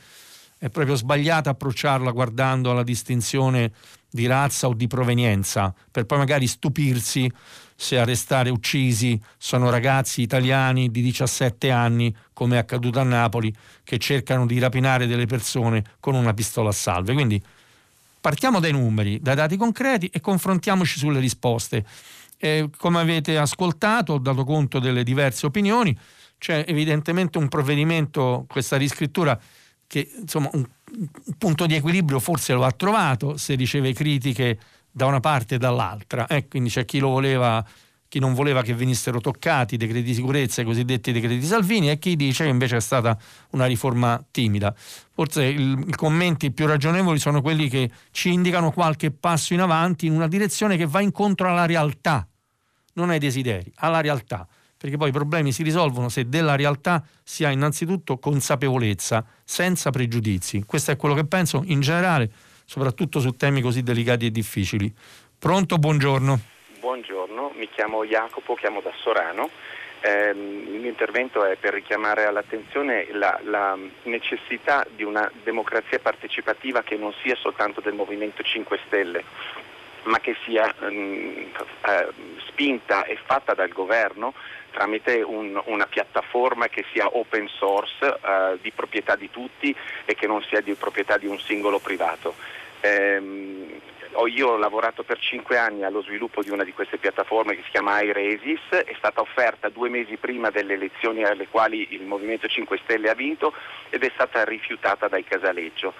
[0.57, 3.71] è proprio sbagliato approcciarla guardando alla distinzione
[4.11, 7.31] di razza o di provenienza, per poi magari stupirsi
[7.81, 13.51] se a restare uccisi sono ragazzi italiani di 17 anni, come è accaduto a Napoli,
[13.83, 17.13] che cercano di rapinare delle persone con una pistola a salve.
[17.13, 17.41] Quindi
[18.19, 21.83] partiamo dai numeri, dai dati concreti e confrontiamoci sulle risposte.
[22.37, 25.97] Eh, come avete ascoltato, ho dato conto delle diverse opinioni,
[26.37, 29.39] c'è evidentemente un provvedimento, questa riscrittura,
[29.87, 30.65] che insomma un,
[30.97, 34.59] un punto di equilibrio forse lo ha trovato, se riceve critiche
[34.91, 36.27] da una parte e dall'altra.
[36.27, 37.65] Eh, quindi c'è chi voleva
[38.11, 41.97] chi non voleva che venissero toccati i decreti di sicurezza, i cosiddetti decreti Salvini, e
[41.97, 43.17] chi dice che invece è stata
[43.51, 44.75] una riforma timida.
[44.75, 50.07] Forse il, i commenti più ragionevoli sono quelli che ci indicano qualche passo in avanti
[50.07, 52.27] in una direzione che va incontro alla realtà,
[52.95, 54.45] non ai desideri, alla realtà.
[54.81, 60.63] Perché poi i problemi si risolvono se della realtà si ha innanzitutto consapevolezza, senza pregiudizi.
[60.65, 62.31] Questo è quello che penso in generale
[62.65, 64.91] soprattutto su temi così delicati e difficili.
[65.37, 66.39] Pronto, buongiorno.
[66.79, 69.49] Buongiorno, mi chiamo Jacopo, chiamo da Sorano.
[69.99, 76.81] Eh, il mio intervento è per richiamare all'attenzione la, la, necessità di una democrazia partecipativa
[76.81, 79.23] che non sia soltanto del Movimento 5 Stelle,
[80.03, 81.51] ma che sia mh,
[81.85, 82.07] eh,
[82.47, 84.33] spinta e fatta dal governo
[84.71, 90.27] tramite un, una piattaforma che sia open source, eh, di proprietà di tutti e che
[90.27, 92.35] non sia di proprietà di un singolo privato.
[92.79, 93.21] Eh,
[94.27, 97.71] io ho lavorato per cinque anni allo sviluppo di una di queste piattaforme che si
[97.71, 102.79] chiama iResis, è stata offerta due mesi prima delle elezioni alle quali il Movimento 5
[102.83, 103.53] Stelle ha vinto
[103.89, 105.93] ed è stata rifiutata dai Casaleggio.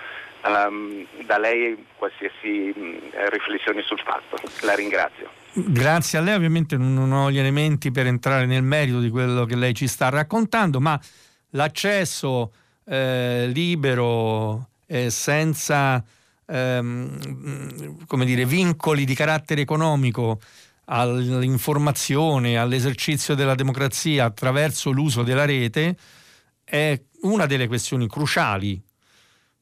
[0.44, 4.38] Um, da lei qualsiasi mh, riflessione sul fatto.
[4.62, 5.41] La ringrazio.
[5.54, 9.58] Grazie a lei, ovviamente non ho gli elementi per entrare nel merito di quello che
[9.58, 10.98] lei ci sta raccontando, ma
[11.50, 12.54] l'accesso
[12.86, 16.02] eh, libero eh, senza
[16.46, 20.40] ehm, come dire, vincoli di carattere economico
[20.86, 25.98] all'informazione, all'esercizio della democrazia attraverso l'uso della rete
[26.64, 28.82] è una delle questioni cruciali,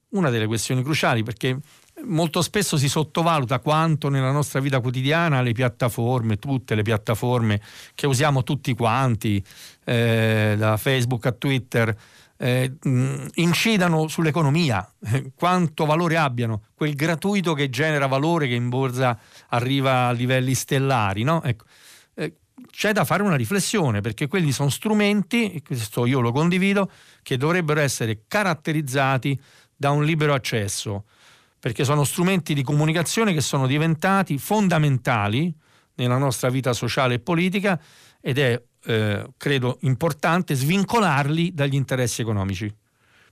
[0.10, 1.60] una delle questioni cruciali perché
[2.06, 7.62] molto spesso si sottovaluta quanto nella nostra vita quotidiana le piattaforme, tutte le piattaforme
[7.95, 9.43] che usiamo tutti quanti,
[9.86, 11.95] eh, da Facebook a Twitter,
[12.41, 12.74] eh,
[13.36, 19.20] incidano sull'economia, eh, quanto valore abbiano, quel gratuito che genera valore che in borsa
[19.50, 21.24] arriva a livelli stellari.
[21.24, 21.43] No?
[21.43, 21.66] Ecco,
[22.16, 22.36] eh,
[22.72, 26.89] c'è da fare una riflessione perché quelli sono strumenti, e questo io lo condivido,
[27.24, 29.39] che dovrebbero essere caratterizzati
[29.76, 31.06] da un libero accesso,
[31.60, 35.53] perché sono strumenti di comunicazione che sono diventati fondamentali
[35.95, 37.80] nella nostra vita sociale e politica
[38.22, 42.74] ed è eh, credo importante svincolarli dagli interessi economici.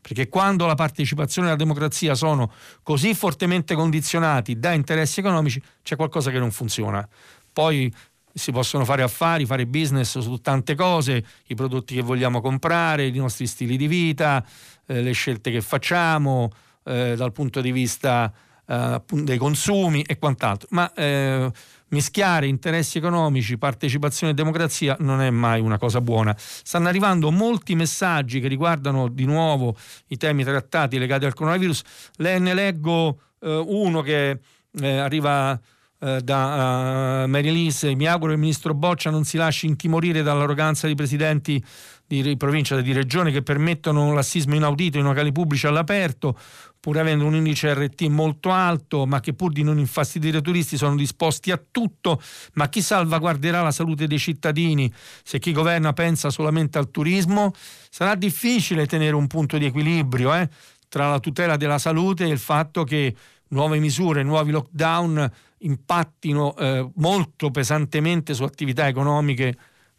[0.01, 2.51] Perché quando la partecipazione e la democrazia sono
[2.83, 7.07] così fortemente condizionati da interessi economici, c'è qualcosa che non funziona.
[7.51, 7.93] Poi
[8.33, 13.11] si possono fare affari, fare business su tante cose, i prodotti che vogliamo comprare, i
[13.17, 14.45] nostri stili di vita,
[14.85, 16.51] eh, le scelte che facciamo
[16.87, 18.31] eh, dal punto di vista
[18.65, 20.67] eh, dei consumi e quant'altro.
[20.71, 21.51] Ma eh,
[21.89, 26.35] mischiare interessi economici, partecipazione e democrazia non è mai una cosa buona.
[26.37, 29.75] Stanno arrivando molti messaggi che riguardano di nuovo
[30.07, 31.81] i temi trattati legati al coronavirus.
[32.17, 34.39] Le, ne leggo eh, uno che
[34.79, 35.59] eh, arriva
[35.99, 40.85] da uh, Mary Lise, mi auguro che il ministro Boccia non si lasci intimorire dall'arroganza
[40.85, 41.63] di presidenti
[42.07, 46.37] di provincia, di regione che permettono un lassismo inaudito in locali pubblici all'aperto,
[46.79, 50.77] pur avendo un indice RT molto alto, ma che pur di non infastidire i turisti
[50.77, 52.21] sono disposti a tutto,
[52.53, 54.91] ma chi salvaguarderà la salute dei cittadini
[55.23, 57.53] se chi governa pensa solamente al turismo?
[57.89, 60.49] Sarà difficile tenere un punto di equilibrio eh,
[60.87, 63.13] tra la tutela della salute e il fatto che
[63.49, 69.57] nuove misure, nuovi lockdown impattino eh, molto pesantemente su attività economiche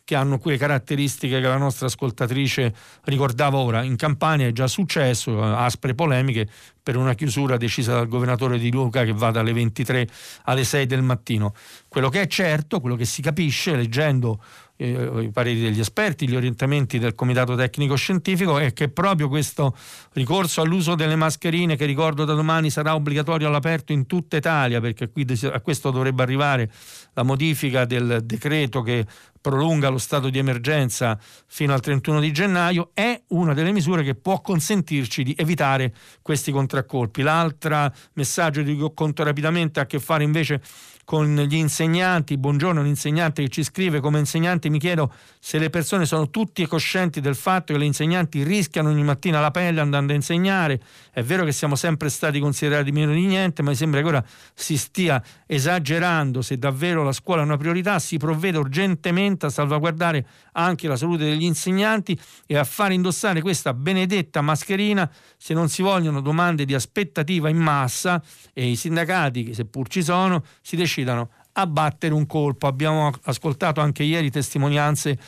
[0.08, 2.72] che hanno quelle caratteristiche che la nostra ascoltatrice
[3.04, 3.82] ricordava ora.
[3.82, 6.48] In Campania è già successo, eh, aspre polemiche
[6.82, 10.08] per una chiusura decisa dal governatore di Luca che va dalle 23
[10.44, 11.52] alle 6 del mattino.
[11.88, 14.42] Quello che è certo, quello che si capisce leggendo
[14.80, 19.76] eh, i pareri degli esperti, gli orientamenti del Comitato Tecnico Scientifico è che proprio questo
[20.12, 25.10] ricorso all'uso delle mascherine, che ricordo da domani sarà obbligatorio all'aperto in tutta Italia, perché
[25.10, 26.70] qui a questo dovrebbe arrivare
[27.14, 29.04] la modifica del decreto che
[29.40, 34.14] prolunga lo stato di emergenza fino al 31 di gennaio, è una delle misure che
[34.14, 37.22] può consentirci di evitare questi contraccolpi.
[37.22, 40.60] L'altro messaggio di conto rapidamente ha a che fare invece
[41.08, 42.36] con gli insegnanti.
[42.36, 46.66] Buongiorno, un insegnante che ci scrive come insegnante mi chiedo se le persone sono tutti
[46.66, 50.78] coscienti del fatto che le insegnanti rischiano ogni mattina la pelle andando a insegnare.
[51.10, 54.24] È vero che siamo sempre stati considerati meno di niente, ma mi sembra che ora
[54.52, 56.42] si stia esagerando.
[56.42, 61.24] Se davvero la scuola è una priorità, si provvede urgentemente a salvaguardare anche la salute
[61.24, 66.74] degli insegnanti e a far indossare questa benedetta mascherina se non si vogliono domande di
[66.74, 72.26] aspettativa in massa e i sindacati, che seppur ci sono, si decidano a battere un
[72.26, 72.66] colpo.
[72.66, 75.18] Abbiamo ascoltato anche ieri testimonianze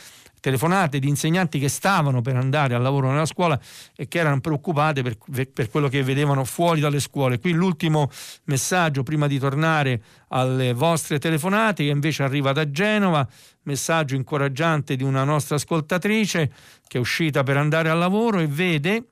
[0.41, 3.59] telefonate di insegnanti che stavano per andare al lavoro nella scuola
[3.95, 5.17] e che erano preoccupate per,
[5.53, 7.39] per, quello che vedevano fuori dalle scuole.
[7.39, 8.09] Qui l'ultimo
[8.45, 13.27] messaggio prima di tornare alle vostre telefonate che invece arriva da Genova,
[13.63, 16.51] messaggio incoraggiante di una nostra ascoltatrice
[16.87, 19.10] che è uscita per andare al lavoro e vede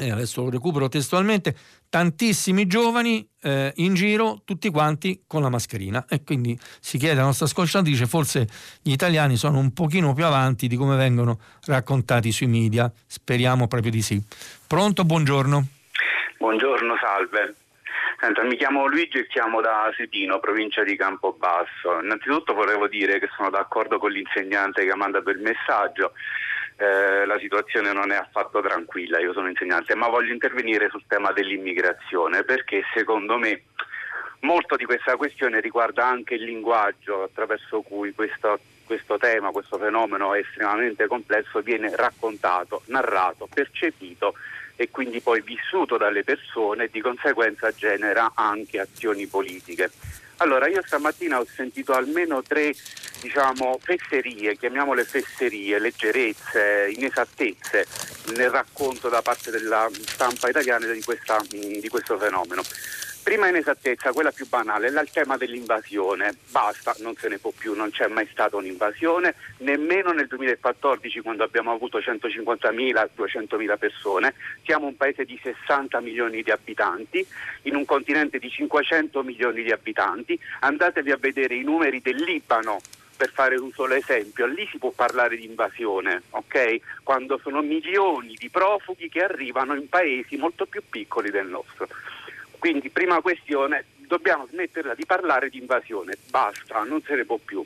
[0.00, 1.54] e adesso lo recupero testualmente,
[1.88, 6.06] tantissimi giovani eh, in giro, tutti quanti con la mascherina.
[6.08, 8.48] E quindi si chiede alla nostra ascoltatrice, forse
[8.82, 12.90] gli italiani sono un pochino più avanti di come vengono raccontati sui media.
[13.06, 14.20] Speriamo proprio di sì.
[14.66, 15.66] Pronto, buongiorno.
[16.38, 17.54] Buongiorno, salve.
[18.20, 22.00] Senta, mi chiamo Luigi e chiamo da Sedino, provincia di Campobasso.
[22.02, 26.12] Innanzitutto volevo dire che sono d'accordo con l'insegnante che ha mandato il messaggio
[26.80, 31.30] eh, la situazione non è affatto tranquilla, io sono insegnante, ma voglio intervenire sul tema
[31.30, 33.64] dell'immigrazione perché secondo me
[34.40, 40.32] molto di questa questione riguarda anche il linguaggio attraverso cui questo, questo tema, questo fenomeno
[40.32, 44.32] estremamente complesso viene raccontato, narrato, percepito
[44.74, 49.90] e quindi poi vissuto dalle persone e di conseguenza genera anche azioni politiche.
[50.42, 52.74] Allora, io stamattina ho sentito almeno tre
[53.20, 57.86] diciamo, fesserie, chiamiamole fesserie, leggerezze, inesattezze
[58.34, 62.62] nel racconto da parte della stampa italiana di, questa, di questo fenomeno.
[63.22, 66.34] Prima inesattezza, quella più banale, è il tema dell'invasione.
[66.50, 71.44] Basta, non se ne può più, non c'è mai stata un'invasione, nemmeno nel 2014 quando
[71.44, 74.34] abbiamo avuto 150.000, 200.000 persone.
[74.64, 77.24] Siamo un paese di 60 milioni di abitanti,
[77.62, 80.38] in un continente di 500 milioni di abitanti.
[80.60, 82.80] Andatevi a vedere i numeri del Libano,
[83.20, 87.02] per fare un solo esempio, lì si può parlare di invasione, ok?
[87.02, 91.86] Quando sono milioni di profughi che arrivano in paesi molto più piccoli del nostro.
[92.60, 97.64] Quindi prima questione, dobbiamo smetterla di parlare di invasione, basta, non se ne può più.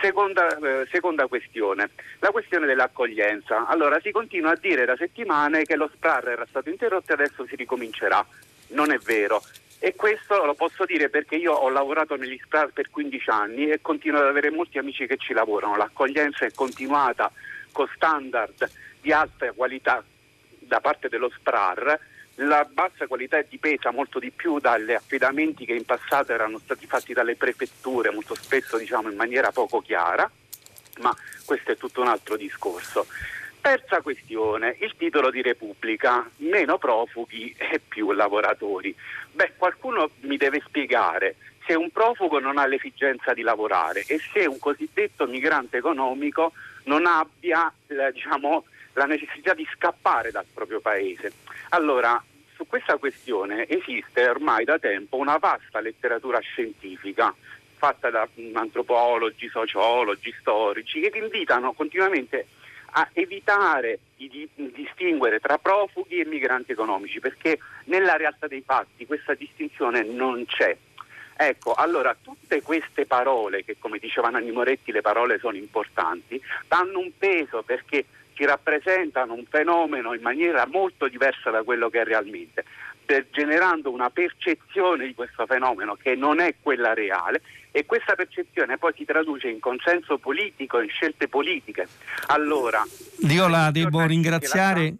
[0.00, 3.66] Seconda, eh, seconda, questione, la questione dell'accoglienza.
[3.66, 7.44] Allora si continua a dire da settimane che lo SPRAR era stato interrotto e adesso
[7.46, 8.24] si ricomincerà.
[8.68, 9.42] Non è vero.
[9.78, 13.82] E questo lo posso dire perché io ho lavorato negli SPRAR per 15 anni e
[13.82, 15.76] continuo ad avere molti amici che ci lavorano.
[15.76, 17.30] L'accoglienza è continuata
[17.70, 20.02] con standard di alta qualità
[20.58, 22.00] da parte dello SPRAR
[22.36, 26.86] la bassa qualità è dipesa molto di più dagli affidamenti che in passato erano stati
[26.86, 30.30] fatti dalle prefetture, molto spesso diciamo in maniera poco chiara,
[31.00, 31.14] ma
[31.44, 33.06] questo è tutto un altro discorso.
[33.60, 38.94] Terza questione, il titolo di Repubblica, meno profughi e più lavoratori.
[39.30, 44.46] Beh, qualcuno mi deve spiegare se un profugo non ha l'esigenza di lavorare e se
[44.46, 46.52] un cosiddetto migrante economico
[46.84, 48.64] non abbia eh, diciamo,
[48.94, 51.32] la necessità di scappare dal proprio paese.
[51.70, 52.22] Allora,
[52.54, 57.34] su questa questione esiste ormai da tempo una vasta letteratura scientifica
[57.76, 62.46] fatta da antropologi, sociologi, storici che invitano continuamente
[62.92, 69.34] a evitare di, distinguere tra profughi e migranti economici perché nella realtà dei fatti questa
[69.34, 70.76] distinzione non c'è.
[71.34, 77.00] Ecco, allora tutte queste parole, che come diceva Nanni Moretti le parole sono importanti, danno
[77.00, 78.04] un peso perché
[78.34, 82.64] ci rappresentano un fenomeno in maniera molto diversa da quello che è realmente,
[83.30, 88.92] generando una percezione di questo fenomeno che non è quella reale e questa percezione poi
[88.96, 91.86] si traduce in consenso politico, in scelte politiche.
[92.26, 92.82] Allora,
[93.20, 94.94] io la devo ringraziare.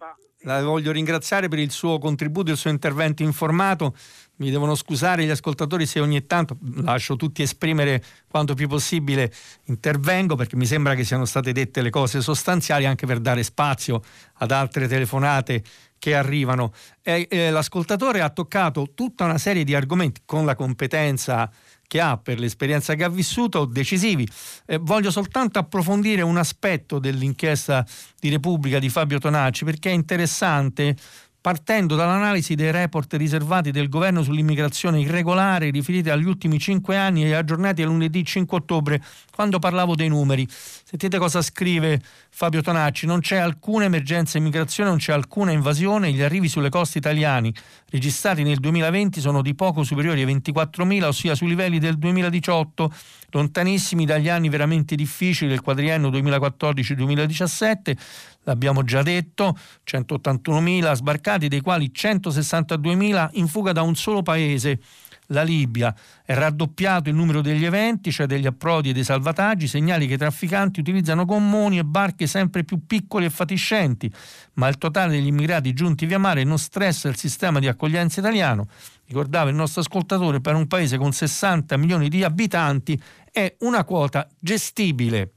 [0.45, 3.95] La voglio ringraziare per il suo contributo, il suo intervento informato.
[4.35, 9.31] Mi devono scusare gli ascoltatori se ogni tanto lascio tutti esprimere quanto più possibile
[9.65, 14.01] intervengo perché mi sembra che siano state dette le cose sostanziali anche per dare spazio
[14.37, 15.63] ad altre telefonate
[15.99, 16.73] che arrivano.
[17.01, 21.49] E, eh, l'ascoltatore ha toccato tutta una serie di argomenti con la competenza
[21.87, 24.27] che ha per l'esperienza che ha vissuto decisivi.
[24.65, 27.85] Eh, voglio soltanto approfondire un aspetto dell'inchiesta
[28.19, 30.95] di Repubblica di Fabio Tonacci perché è interessante
[31.43, 37.33] partendo dall'analisi dei report riservati del governo sull'immigrazione irregolare riferiti agli ultimi cinque anni e
[37.33, 40.47] aggiornati a lunedì 5 ottobre, quando parlavo dei numeri.
[40.49, 46.21] Sentite cosa scrive Fabio Tonacci, non c'è alcuna emergenza immigrazione, non c'è alcuna invasione, gli
[46.21, 47.51] arrivi sulle coste italiane
[47.93, 52.91] registrati nel 2020 sono di poco superiori ai 24.000, ossia sui livelli del 2018,
[53.29, 57.95] lontanissimi dagli anni veramente difficili del quadriennio 2014-2017
[58.43, 64.79] l'abbiamo già detto, 181.000 sbarcati, dei quali 162.000 in fuga da un solo paese,
[65.27, 65.93] la Libia.
[66.25, 70.17] È raddoppiato il numero degli eventi, cioè degli approdi e dei salvataggi, segnali che i
[70.17, 74.11] trafficanti utilizzano gommoni e barche sempre più piccoli e fatiscenti,
[74.53, 78.67] ma il totale degli immigrati giunti via mare non stressa il sistema di accoglienza italiano.
[79.05, 84.27] Ricordava il nostro ascoltatore, per un paese con 60 milioni di abitanti è una quota
[84.39, 85.33] gestibile.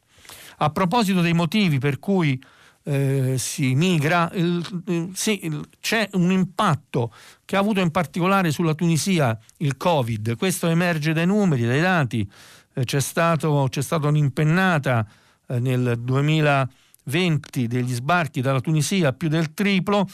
[0.58, 2.40] A proposito dei motivi per cui
[2.88, 7.12] eh, si migra, il, sì, il, c'è un impatto
[7.44, 10.36] che ha avuto in particolare sulla Tunisia il Covid.
[10.36, 12.28] Questo emerge dai numeri, dai dati.
[12.72, 15.04] Eh, c'è, stato, c'è stata un'impennata
[15.48, 20.06] eh, nel 2020 degli sbarchi dalla Tunisia più del triplo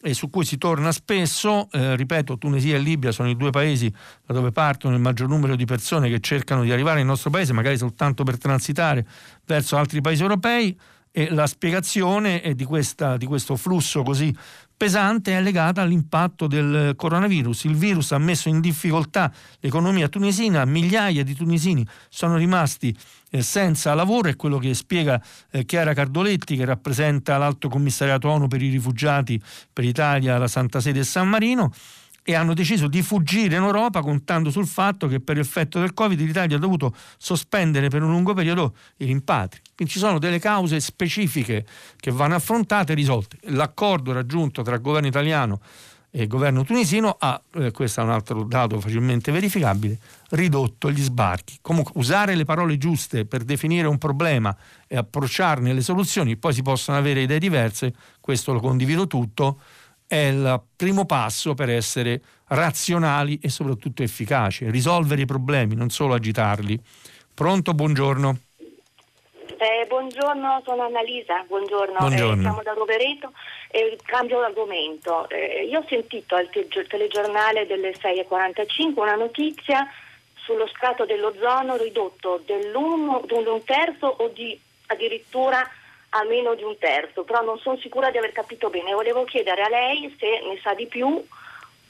[0.00, 3.92] e su cui si torna spesso, eh, ripeto, Tunisia e Libia sono i due paesi
[4.26, 7.54] da dove partono il maggior numero di persone che cercano di arrivare nel nostro paese,
[7.54, 9.06] magari soltanto per transitare
[9.46, 10.78] verso altri paesi europei
[11.10, 14.34] e la spiegazione di, questa, di questo flusso così
[14.78, 17.64] pesante è legata all'impatto del coronavirus.
[17.64, 22.96] Il virus ha messo in difficoltà l'economia tunisina, migliaia di tunisini sono rimasti
[23.30, 28.46] eh, senza lavoro, è quello che spiega eh, Chiara Cardoletti che rappresenta l'Alto Commissariato ONU
[28.46, 29.40] per i rifugiati
[29.72, 31.72] per Italia, la Santa Sede e San Marino
[32.28, 36.20] e hanno deciso di fuggire in Europa contando sul fatto che per effetto del Covid
[36.20, 39.62] l'Italia ha dovuto sospendere per un lungo periodo i rimpatri.
[39.74, 41.64] Quindi ci sono delle cause specifiche
[41.96, 43.38] che vanno affrontate e risolte.
[43.44, 45.60] L'accordo raggiunto tra il governo italiano
[46.10, 49.96] e il governo tunisino ha, eh, questo è un altro dato facilmente verificabile,
[50.32, 51.56] ridotto gli sbarchi.
[51.62, 54.54] Comunque usare le parole giuste per definire un problema
[54.86, 59.60] e approcciarne le soluzioni, poi si possono avere idee diverse, questo lo condivido tutto
[60.08, 66.14] è il primo passo per essere razionali e soprattutto efficaci, risolvere i problemi, non solo
[66.14, 66.80] agitarli.
[67.34, 68.38] Pronto, buongiorno.
[69.58, 72.40] Eh, buongiorno, sono Annalisa, buongiorno, buongiorno.
[72.40, 73.32] Eh, siamo da Rovereto
[73.70, 75.28] e cambio argomento.
[75.28, 79.86] Eh, io ho sentito al telegiornale delle 6.45 una notizia
[80.36, 85.68] sullo strato dell'ozono ridotto dell'un terzo o di addirittura
[86.10, 88.92] a meno di un terzo, però non sono sicura di aver capito bene.
[88.92, 91.22] Volevo chiedere a lei se ne sa di più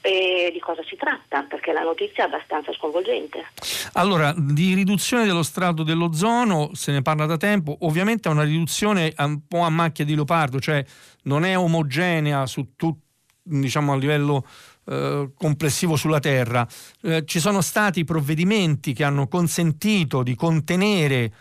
[0.01, 3.47] e di cosa si tratta, perché la notizia è abbastanza sconvolgente.
[3.93, 9.13] Allora, di riduzione dello strato dell'ozono se ne parla da tempo, ovviamente è una riduzione
[9.17, 10.83] un po' a macchia di leopardo, cioè
[11.23, 13.07] non è omogenea su tutto
[13.49, 14.45] diciamo a livello
[14.85, 16.67] eh, complessivo sulla Terra.
[17.01, 21.31] Eh, ci sono stati provvedimenti che hanno consentito di contenere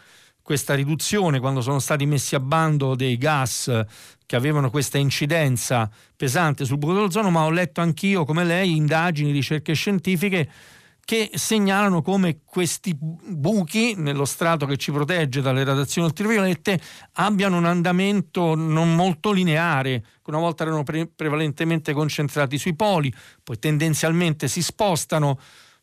[0.48, 3.84] questa riduzione quando sono stati messi a bando dei gas
[4.24, 9.30] che avevano questa incidenza pesante sul buco dell'ozono, ma ho letto anch'io, come lei, indagini,
[9.30, 10.50] ricerche scientifiche
[11.04, 16.80] che segnalano come questi buchi nello strato che ci protegge dalle radiazioni ultraviolette
[17.12, 23.12] abbiano un andamento non molto lineare, una volta erano pre- prevalentemente concentrati sui poli,
[23.44, 25.38] poi tendenzialmente si spostano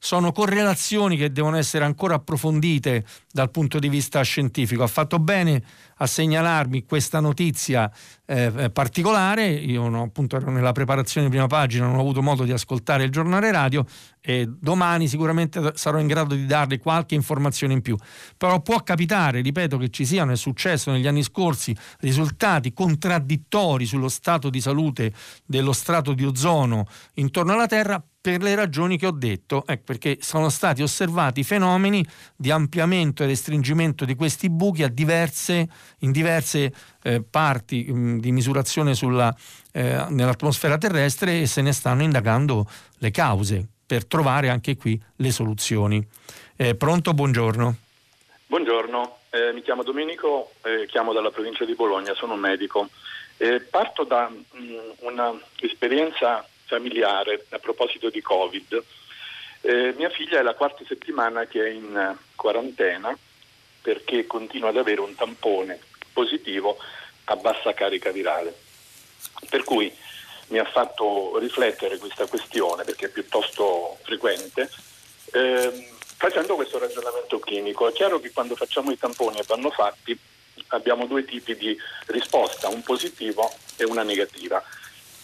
[0.05, 4.83] sono correlazioni che devono essere ancora approfondite dal punto di vista scientifico.
[4.83, 5.63] Ha fatto bene
[5.97, 7.91] a segnalarmi questa notizia
[8.27, 12.21] eh, eh, particolare, io no, appunto ero nella preparazione di prima pagina, non ho avuto
[12.21, 13.83] modo di ascoltare il giornale radio
[14.21, 17.97] e domani sicuramente sarò in grado di darle qualche informazione in più.
[18.37, 24.09] Però può capitare, ripeto, che ci siano, è successo negli anni scorsi, risultati contraddittori sullo
[24.09, 25.11] stato di salute
[25.47, 26.85] dello strato di ozono
[27.15, 32.03] intorno alla Terra per le ragioni che ho detto, ecco, perché sono stati osservati fenomeni
[32.35, 35.69] di ampliamento e restringimento di questi buchi diverse,
[35.99, 36.73] in diverse
[37.03, 39.31] eh, parti mh, di misurazione sulla,
[39.71, 42.67] eh, nell'atmosfera terrestre e se ne stanno indagando
[42.97, 46.03] le cause per trovare anche qui le soluzioni.
[46.55, 47.75] Eh, pronto, buongiorno.
[48.47, 52.89] Buongiorno, eh, mi chiamo Domenico, eh, chiamo dalla provincia di Bologna, sono un medico.
[53.37, 54.31] Eh, parto da
[55.01, 58.83] un'esperienza familiare a proposito di Covid.
[59.61, 63.17] Eh, mia figlia è la quarta settimana che è in eh, quarantena
[63.81, 65.79] perché continua ad avere un tampone
[66.13, 66.77] positivo
[67.25, 68.53] a bassa carica virale.
[69.49, 69.93] Per cui
[70.47, 74.69] mi ha fatto riflettere questa questione perché è piuttosto frequente.
[75.31, 80.17] Eh, facendo questo ragionamento clinico, è chiaro che quando facciamo i tamponi e vanno fatti
[80.69, 84.63] abbiamo due tipi di risposta, un positivo e una negativa.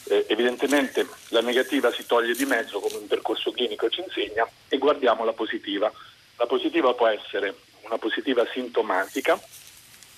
[0.05, 4.77] Eh, evidentemente la negativa si toglie di mezzo come un percorso clinico ci insegna e
[4.77, 5.91] guardiamo la positiva.
[6.37, 9.39] La positiva può essere una positiva sintomatica,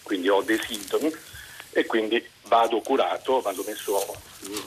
[0.04, 1.14] quindi ho dei sintomi
[1.72, 4.16] e quindi vado curato, vado messo,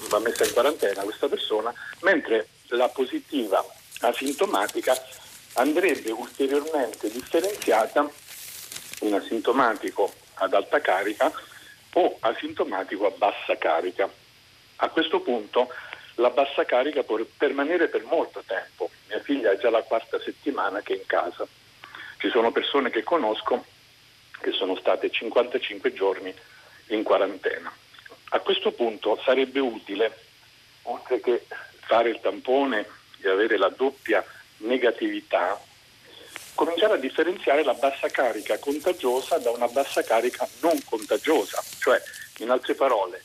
[0.08, 3.64] va messa in quarantena questa persona, mentre la positiva
[4.00, 4.94] asintomatica
[5.54, 8.10] andrebbe ulteriormente differenziata
[9.00, 11.32] in asintomatico ad alta carica
[11.92, 14.10] o asintomatico a bassa carica.
[14.76, 15.68] A questo punto
[16.16, 18.90] la bassa carica può permanere per molto tempo.
[19.08, 21.46] Mia figlia è già la quarta settimana che è in casa.
[22.18, 23.64] Ci sono persone che conosco
[24.40, 26.34] che sono state 55 giorni
[26.88, 27.72] in quarantena.
[28.30, 30.18] A questo punto sarebbe utile,
[30.82, 31.46] oltre che
[31.80, 32.86] fare il tampone
[33.20, 34.24] e avere la doppia
[34.58, 35.60] negatività,
[36.54, 41.62] cominciare a differenziare la bassa carica contagiosa da una bassa carica non contagiosa.
[41.78, 42.00] Cioè,
[42.38, 43.22] in altre parole,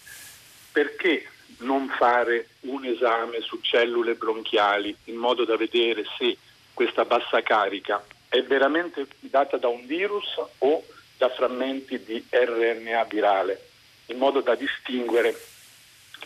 [0.71, 6.37] perché non fare un esame su cellule bronchiali in modo da vedere se
[6.73, 10.83] questa bassa carica è veramente data da un virus o
[11.17, 13.67] da frammenti di RNA virale,
[14.07, 15.37] in modo da distinguere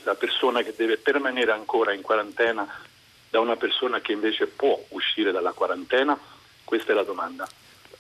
[0.03, 2.65] la persona che deve permanere ancora in quarantena
[3.29, 6.17] da una persona che invece può uscire dalla quarantena?
[6.63, 7.47] Questa è la domanda.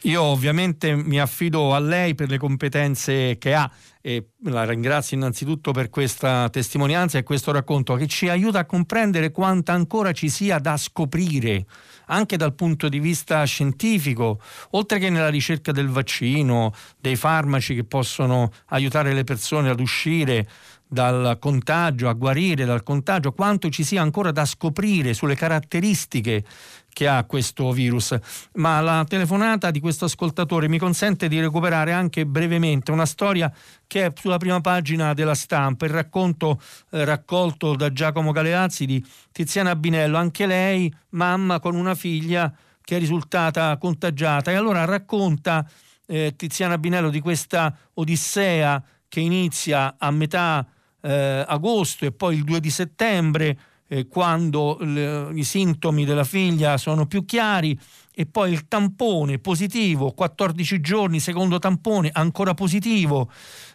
[0.01, 3.69] Io ovviamente mi affido a lei per le competenze che ha
[4.05, 9.31] e la ringrazio innanzitutto per questa testimonianza e questo racconto che ci aiuta a comprendere
[9.31, 11.65] quanta ancora ci sia da scoprire
[12.07, 14.39] anche dal punto di vista scientifico,
[14.71, 20.47] oltre che nella ricerca del vaccino, dei farmaci che possono aiutare le persone ad uscire
[20.95, 26.45] dal contagio, a guarire dal contagio, quanto ci sia ancora da scoprire sulle caratteristiche
[26.87, 28.17] che ha questo virus.
[28.53, 33.53] Ma la telefonata di questo ascoltatore mi consente di recuperare anche brevemente una storia
[33.85, 39.05] che è sulla prima pagina della stampa, il racconto eh, raccolto da Giacomo Galeazzi di
[39.33, 45.67] Tiziana Binello, anche lei mamma con una figlia che è risultata contagiata e allora racconta
[46.07, 50.65] eh, Tiziana Binello di questa odissea che inizia a metà
[51.05, 56.77] eh, agosto e poi il 2 di settembre eh, quando le, i sintomi della figlia
[56.77, 57.77] sono più chiari
[58.17, 63.29] e poi il tampone positivo, 14 giorni, secondo tampone ancora positivo,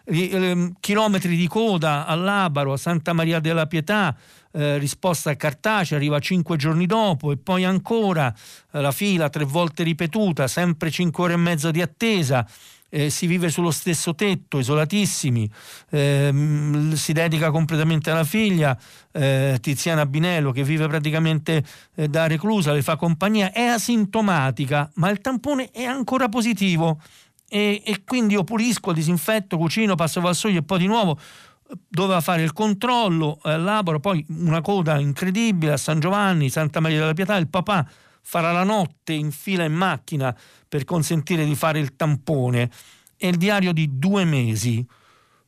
[0.04, 4.16] eh, chilometri di coda all'Abaro, a Santa Maria della Pietà,
[4.52, 8.34] eh, risposta cartacea, arriva 5 giorni dopo e poi ancora
[8.72, 12.44] eh, la fila tre volte ripetuta, sempre 5 ore e mezza di attesa
[12.90, 15.50] eh, si vive sullo stesso tetto, isolatissimi,
[15.90, 18.78] eh, si dedica completamente alla figlia,
[19.12, 21.64] eh, Tiziana Binello che vive praticamente
[21.94, 27.00] eh, da reclusa, le fa compagnia, è asintomatica, ma il tampone è ancora positivo.
[27.52, 31.18] E, e quindi io pulisco, disinfetto, cucino, passo vassoio e poi di nuovo
[31.88, 37.00] doveva fare il controllo, eh, elaboro, poi una coda incredibile a San Giovanni, Santa Maria
[37.00, 37.86] della Pietà, il papà
[38.22, 40.36] farà la notte in fila in macchina
[40.68, 42.70] per consentire di fare il tampone.
[43.16, 44.86] È il diario di due mesi.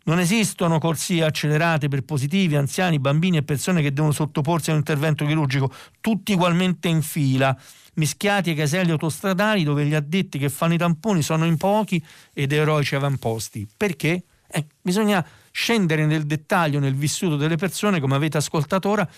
[0.04, 4.80] Non esistono corsie accelerate per positivi, anziani, bambini e persone che devono sottoporsi a un
[4.80, 7.56] intervento chirurgico, tutti ugualmente in fila,
[7.94, 12.02] mischiati ai caselli autostradali dove gli addetti che fanno i tamponi sono in pochi
[12.32, 13.68] ed eroici avamposti.
[13.76, 14.24] Perché?
[14.48, 19.08] Eh, bisogna scendere nel dettaglio, nel vissuto delle persone, come avete ascoltato ora,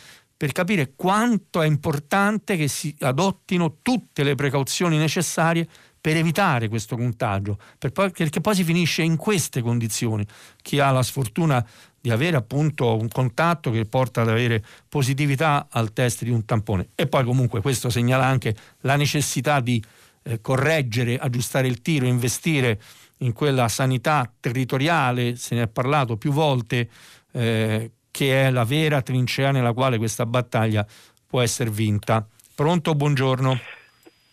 [0.45, 5.67] per capire quanto è importante che si adottino tutte le precauzioni necessarie
[5.99, 10.23] per evitare questo contagio, perché poi si finisce in queste condizioni.
[10.61, 11.67] Chi ha la sfortuna
[11.99, 16.89] di avere appunto un contatto che porta ad avere positività al test di un tampone.
[16.95, 19.83] E poi comunque questo segnala anche la necessità di
[20.25, 22.79] eh, correggere, aggiustare il tiro, investire
[23.21, 26.91] in quella sanità territoriale, se ne è parlato più volte,
[27.33, 30.87] eh, che è la vera trincea nella quale questa battaglia
[31.27, 32.25] può essere vinta.
[32.55, 33.59] Pronto, buongiorno.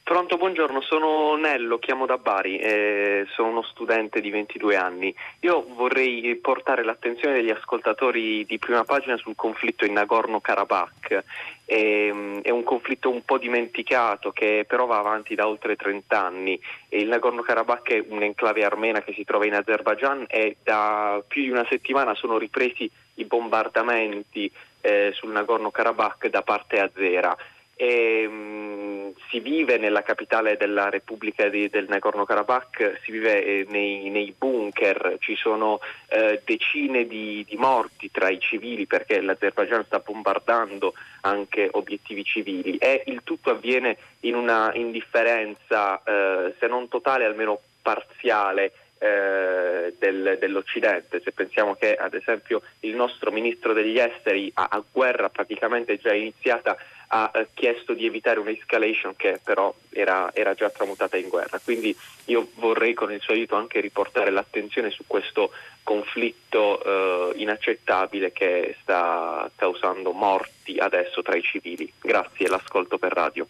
[0.03, 5.15] Pronto, buongiorno, sono Nello, chiamo da Bari, eh, sono uno studente di 22 anni.
[5.39, 11.23] Io vorrei portare l'attenzione degli ascoltatori di prima pagina sul conflitto in Nagorno-Karabakh.
[11.65, 16.59] Eh, è un conflitto un po' dimenticato che però va avanti da oltre 30 anni.
[16.89, 21.65] Il Nagorno-Karabakh è un'enclave armena che si trova in Azerbaijan e da più di una
[21.69, 24.51] settimana sono ripresi i bombardamenti
[24.81, 27.35] eh, sul Nagorno-Karabakh da parte azera.
[27.75, 28.91] E, mh, mm,
[29.29, 35.17] si vive nella capitale della Repubblica di, del Nagorno-Karabakh, si vive eh, nei, nei, bunker,
[35.19, 35.79] ci sono
[36.09, 42.77] eh, decine di, di, morti tra i civili perché l'Azerbaijan sta bombardando anche obiettivi civili
[42.77, 50.37] e il tutto avviene in una indifferenza eh, se non totale almeno parziale eh, del,
[50.39, 55.97] dell'Occidente, se pensiamo che ad esempio il nostro ministro degli esteri a, a guerra praticamente
[55.97, 61.29] già iniziata ha eh, chiesto di evitare un'escalation che però era, era, già tramutata in
[61.29, 61.59] guerra.
[61.59, 61.95] Quindi
[62.25, 65.51] io vorrei con il suo aiuto anche riportare l'attenzione su questo
[65.83, 71.91] conflitto eh, inaccettabile che sta causando morti adesso tra i civili.
[71.99, 73.47] Grazie, l'ascolto per radio.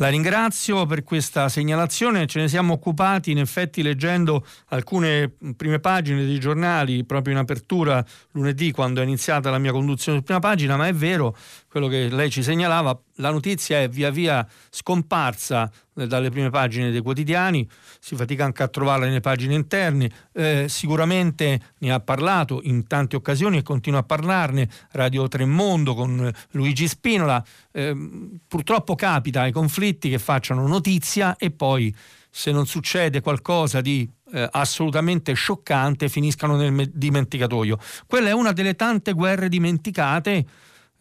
[0.00, 6.24] La ringrazio per questa segnalazione, ce ne siamo occupati in effetti leggendo alcune prime pagine
[6.24, 10.78] dei giornali proprio in apertura lunedì quando è iniziata la mia conduzione su prima pagina,
[10.78, 11.36] ma è vero
[11.68, 16.90] quello che lei ci segnalava, la notizia è via via scomparsa eh, dalle prime pagine
[16.90, 17.68] dei quotidiani,
[18.00, 23.16] si fatica anche a trovarla nelle pagine interne, eh, sicuramente ne ha parlato in tante
[23.16, 27.94] occasioni e continua a parlarne Radio Tremondo con Luigi Spinola, eh,
[28.48, 31.94] purtroppo capita ai conflitti che facciano notizia e poi
[32.30, 37.78] se non succede qualcosa di eh, assolutamente scioccante finiscano nel dimenticatoio.
[38.06, 40.46] Quella è una delle tante guerre dimenticate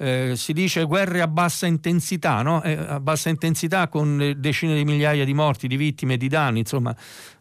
[0.02, 2.64] eh, si dice guerre a bassa intensità, no?
[2.64, 6.96] eh, a bassa intensità con decine di migliaia di morti, di vittime, di danni, insomma,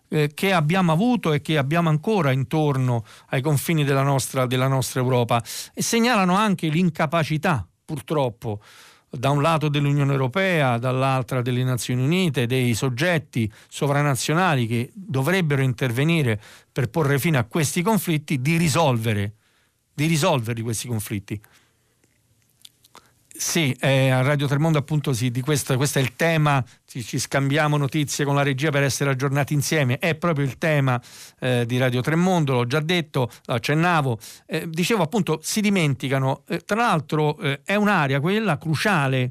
[0.08, 5.00] eh, che abbiamo avuto e che abbiamo ancora intorno ai confini della nostra, della nostra
[5.00, 8.60] Europa e segnalano anche l'incapacità, purtroppo,
[9.08, 16.40] da un lato dell'Unione Europea, dall'altra delle Nazioni Unite, dei soggetti sovranazionali che dovrebbero intervenire
[16.72, 19.34] per porre fine a questi conflitti, di risolvere,
[19.94, 21.40] di risolverli questi conflitti.
[23.40, 27.76] Sì, eh, a Radio Tremondo appunto sì, questo, questo è il tema, ci, ci, scambiamo
[27.76, 31.00] notizie con la regia per essere aggiornati insieme, è proprio il tema
[31.38, 36.78] eh, di Radio Tremondo, l'ho già detto, accennavo, eh, dicevo appunto si dimenticano, eh, tra
[36.78, 39.30] l'altro eh, è un'area quella cruciale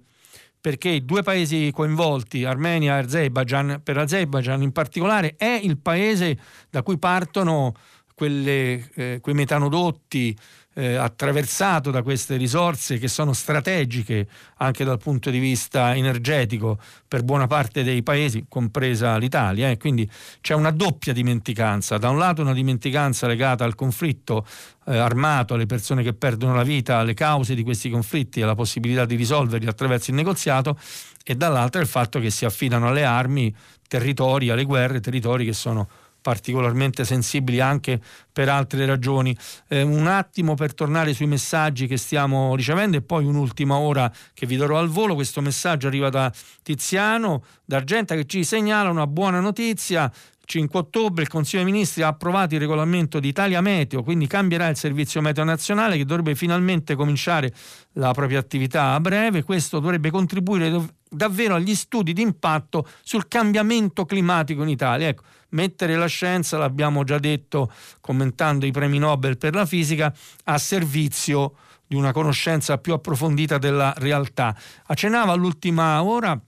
[0.62, 6.40] perché i due paesi coinvolti, Armenia e Azerbaijan, per Azerbaijan in particolare, è il paese
[6.70, 7.74] da cui partono
[8.16, 10.34] quelle, eh, quei metanodotti
[10.78, 14.28] eh, attraversato da queste risorse che sono strategiche
[14.58, 16.78] anche dal punto di vista energetico
[17.08, 19.72] per buona parte dei paesi, compresa l'Italia.
[19.72, 19.78] Eh.
[19.78, 20.08] Quindi
[20.40, 21.98] c'è una doppia dimenticanza.
[21.98, 24.46] Da un lato una dimenticanza legata al conflitto
[24.86, 28.56] eh, armato, alle persone che perdono la vita, alle cause di questi conflitti e alla
[28.56, 30.78] possibilità di risolverli attraverso il negoziato
[31.24, 33.54] e dall'altra il fatto che si affidano alle armi
[33.88, 35.90] territori, alle guerre, territori che sono
[36.28, 38.02] particolarmente sensibili anche
[38.34, 39.34] per altre ragioni.
[39.70, 44.46] Eh, un attimo per tornare sui messaggi che stiamo ricevendo e poi un'ultima ora che
[44.46, 45.16] vi darò al volo.
[45.16, 46.30] Questo messaggio arriva da
[46.64, 50.12] Tiziano d'Argenta che ci segnala una buona notizia.
[50.44, 54.68] 5 ottobre il Consiglio dei Ministri ha approvato il regolamento di Italia Meteo, quindi cambierà
[54.68, 57.54] il servizio meteo nazionale che dovrebbe finalmente cominciare
[57.94, 59.44] la propria attività a breve.
[59.44, 65.08] Questo dovrebbe contribuire davvero agli studi di impatto sul cambiamento climatico in Italia.
[65.08, 67.72] Ecco, mettere la scienza, l'abbiamo già detto
[68.02, 70.14] commentando i premi Nobel per la fisica,
[70.46, 71.54] a servizio
[71.88, 74.56] di una conoscenza più approfondita della realtà.
[74.88, 76.40] Accennava all'ultima ora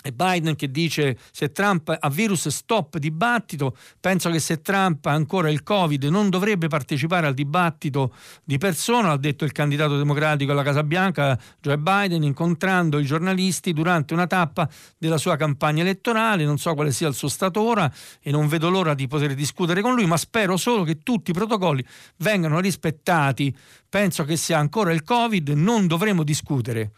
[0.00, 5.10] e Biden che dice se Trump ha virus stop dibattito, penso che se Trump ha
[5.10, 8.14] ancora il Covid non dovrebbe partecipare al dibattito
[8.44, 13.72] di persona, ha detto il candidato democratico alla Casa Bianca Joe Biden incontrando i giornalisti
[13.72, 17.92] durante una tappa della sua campagna elettorale, non so quale sia il suo stato ora
[18.20, 21.34] e non vedo l'ora di poter discutere con lui, ma spero solo che tutti i
[21.34, 21.84] protocolli
[22.18, 23.54] vengano rispettati.
[23.88, 26.92] Penso che se ha ancora il Covid non dovremo discutere.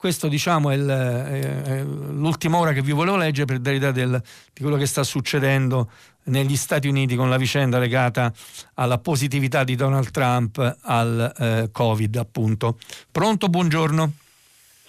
[0.00, 4.18] Questo diciamo è, il, è, l'ultima ora che vi volevo leggere per dare idea del,
[4.50, 5.90] di quello che sta succedendo
[6.24, 8.32] negli Stati Uniti con la vicenda legata
[8.76, 12.78] alla positività di Donald Trump al eh, Covid, appunto.
[13.12, 14.12] Pronto, buongiorno.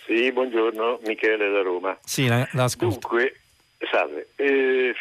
[0.06, 2.00] Sì, buongiorno, Michele da Roma.
[2.06, 2.48] Sì, la,
[2.78, 3.36] Dunque,
[3.92, 4.30] salve.
[4.38, 4.96] Eh,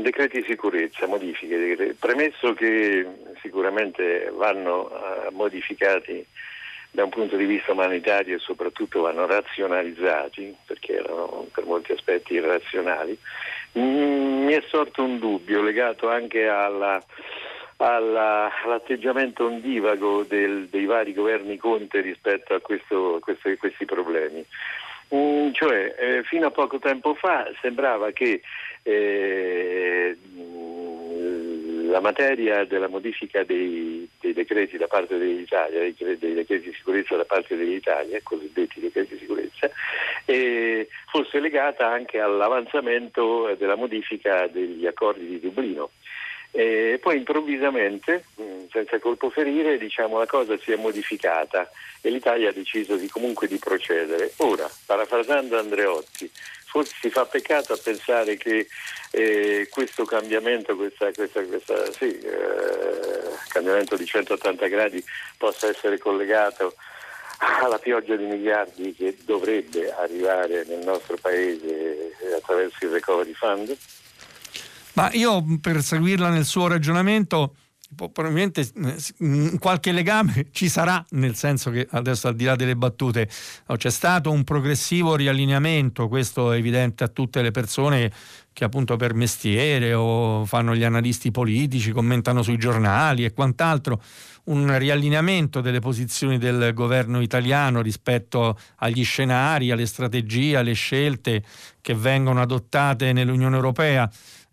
[0.00, 3.06] decreti di sicurezza, modifiche, premesso che
[3.42, 6.24] sicuramente vanno uh, modificati
[6.90, 12.34] da un punto di vista umanitario e soprattutto vanno razionalizzati, perché erano per molti aspetti
[12.34, 13.18] irrazionali,
[13.78, 17.00] mm, mi è sorto un dubbio legato anche alla,
[17.76, 24.44] alla, all'atteggiamento ondivago del, dei vari governi Conte rispetto a questo, questo, questi problemi.
[25.14, 28.42] Mm, cioè, eh, fino a poco tempo fa sembrava che
[28.82, 30.16] eh,
[31.88, 37.16] la materia della modifica dei, dei, decreti da parte dell'Italia, dei, dei, decreti di sicurezza
[37.16, 39.70] da parte dell'Italia, cosiddetti decreti di sicurezza,
[40.24, 45.90] eh, fosse legata anche all'avanzamento della modifica degli accordi di Dublino.
[46.50, 51.70] E poi improvvisamente, mm, senza colpo ferire, diciamo, la cosa si è modificata
[52.00, 54.32] e l'Italia ha deciso di, comunque di procedere.
[54.38, 56.30] Ora, parafrasando Andreotti,
[56.68, 58.68] forse si fa peccato a pensare che
[59.10, 65.02] eh, questo cambiamento, questa, questa, questa, sì, eh, cambiamento di 180 gradi
[65.38, 66.74] possa essere collegato
[67.38, 73.76] alla pioggia di miliardi che dovrebbe arrivare nel nostro paese attraverso il recovery fund?
[74.94, 77.54] Ma io per seguirla nel suo ragionamento
[77.94, 78.70] probabilmente
[79.58, 83.28] qualche legame ci sarà, nel senso che adesso al di là delle battute
[83.76, 88.12] c'è stato un progressivo riallineamento, questo è evidente a tutte le persone
[88.52, 94.02] che appunto per mestiere o fanno gli analisti politici, commentano sui giornali e quant'altro,
[94.44, 101.42] un riallineamento delle posizioni del governo italiano rispetto agli scenari, alle strategie, alle scelte
[101.80, 104.10] che vengono adottate nell'Unione Europea.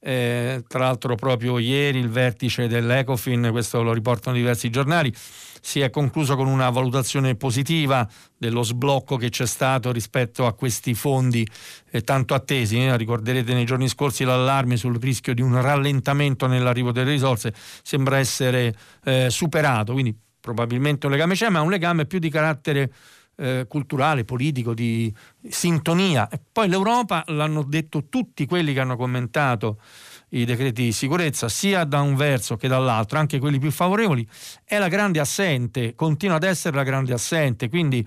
[0.08, 5.12] Eh, tra l'altro proprio ieri il vertice dell'Ecofin, questo lo riportano diversi giornali,
[5.60, 8.08] si è concluso con una valutazione positiva
[8.38, 11.44] dello sblocco che c'è stato rispetto a questi fondi
[11.90, 12.78] eh, tanto attesi.
[12.78, 12.96] Eh?
[12.96, 17.52] Ricorderete nei giorni scorsi l'allarme sul rischio di un rallentamento nell'arrivo delle risorse,
[17.82, 18.76] sembra essere
[19.06, 22.94] eh, superato, quindi probabilmente un legame c'è, ma un legame più di carattere
[23.38, 25.14] eh, culturale, politico, di
[25.48, 26.28] sintonia.
[26.30, 29.80] E poi l'Europa, l'hanno detto tutti quelli che hanno commentato
[30.30, 34.28] i decreti di sicurezza, sia da un verso che dall'altro, anche quelli più favorevoli,
[34.64, 38.06] è la grande assente, continua ad essere la grande assente, quindi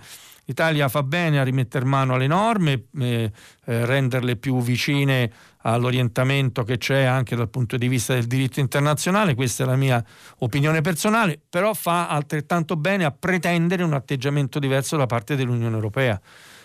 [0.48, 3.30] l'Italia fa bene a rimettere mano alle norme, eh,
[3.66, 5.30] eh, renderle più vicine
[5.62, 10.02] all'orientamento che c'è anche dal punto di vista del diritto internazionale, questa è la mia
[10.38, 16.20] opinione personale, però fa altrettanto bene a pretendere un atteggiamento diverso da parte dell'Unione Europea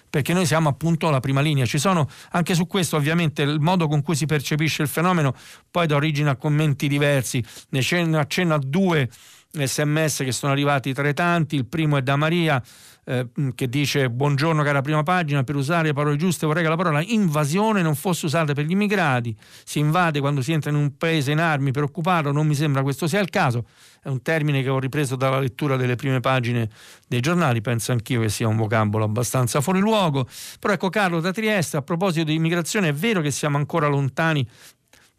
[0.09, 1.65] perché noi siamo appunto alla prima linea.
[1.65, 5.33] Ci sono anche su questo ovviamente il modo con cui si percepisce il fenomeno
[5.71, 7.79] poi dà origine a commenti diversi, ne
[8.19, 9.09] accenno a due
[9.49, 12.61] sms che sono arrivati tra i tanti, il primo è da Maria
[13.05, 16.75] eh, che dice buongiorno cara prima pagina, per usare le parole giuste vorrei che la
[16.75, 20.97] parola invasione non fosse usata per gli immigrati, si invade quando si entra in un
[20.97, 23.65] paese in armi per occuparlo, non mi sembra questo sia il caso,
[24.01, 26.69] è un termine che ho ripreso dalla lettura delle prime pagine
[27.07, 30.27] dei giornali, penso anch'io che sia un vocabolo abbastanza fuori luogo,
[30.59, 34.47] però ecco Carlo da Trieste a proposito di immigrazione è vero che siamo ancora lontani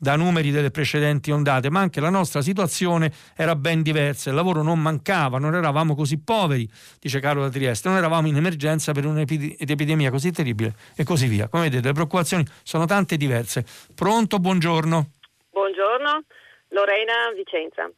[0.04, 4.62] da numeri delle precedenti ondate, ma anche la nostra situazione era ben diversa, il lavoro
[4.62, 6.68] non mancava, non eravamo così poveri,
[7.00, 11.48] dice Carlo da Trieste, non eravamo in emergenza per un'epidemia così terribile e così via.
[11.48, 13.64] Come vedete le preoccupazioni sono tante e diverse.
[13.94, 15.06] Pronto, buongiorno.
[15.50, 16.22] Buongiorno,
[16.68, 17.90] Lorena Vicenza.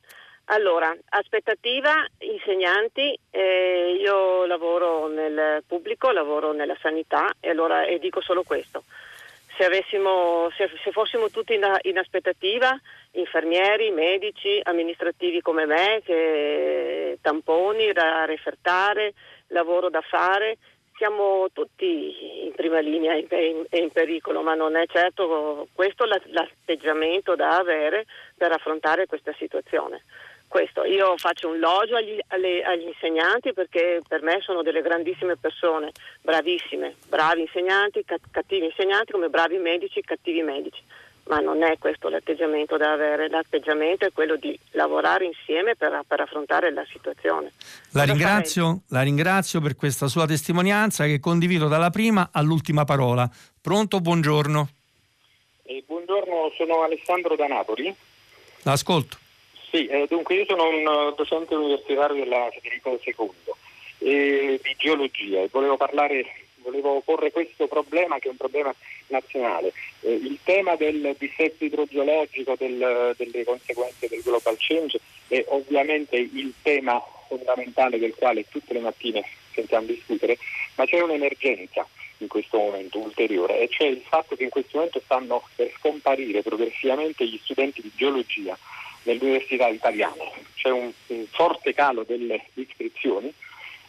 [0.51, 8.21] Allora, aspettativa, insegnanti, eh, io lavoro nel pubblico, lavoro nella sanità e, allora, e dico
[8.21, 8.85] solo questo
[9.57, 12.79] se, avessimo, se, se fossimo tutti in, in, aspettativa,
[13.13, 19.15] infermieri, medici, amministrativi come me, che, tamponi da refertare,
[19.49, 20.59] lavoro da fare,
[20.97, 27.35] siamo tutti in prima linea e in, in, pericolo, ma non è certo questo l'atteggiamento
[27.35, 28.07] da avere
[28.37, 30.03] per affrontare questa situazione
[30.49, 30.85] questo.
[30.85, 35.93] Io faccio un logio agli, alle, agli, insegnanti perché per me sono delle grandissime persone,
[36.23, 40.83] bravissime, bravi insegnanti, cattivi insegnanti come bravi medici, cattivi medici.
[41.29, 46.21] Ma non è questo l'atteggiamento da avere, l'atteggiamento è quello di lavorare insieme per, per
[46.21, 47.51] affrontare la situazione.
[47.91, 53.29] La ringrazio, la ringrazio, per questa sua testimonianza che condivido dalla prima all'ultima parola.
[53.61, 54.69] Pronto, buongiorno.
[55.65, 57.93] Eh, buongiorno, sono Alessandro da Napoli.
[58.63, 59.19] L'ascolto.
[59.77, 65.43] Sì, eh, dunque io sono un uh, docente universitario della Federico II eh, di geologia
[65.43, 66.25] e volevo parlare,
[66.63, 68.75] volevo porre questo problema che è un problema
[69.09, 69.75] nazionale.
[70.01, 74.99] Eh, il tema del dissesto idrogeologico, del, delle conseguenze del global change
[75.29, 76.99] è ovviamente il tema
[77.29, 80.39] fondamentale del quale tutte le mattine sentiamo discutere,
[80.77, 81.87] ma c'è un'emergenza
[82.21, 86.41] in questo momento ulteriore e cioè il fatto che in questo momento stanno per scomparire
[86.41, 88.57] progressivamente gli studenti di geologia
[89.07, 90.31] nelle università italiane.
[90.55, 93.33] C'è un, un forte calo delle iscrizioni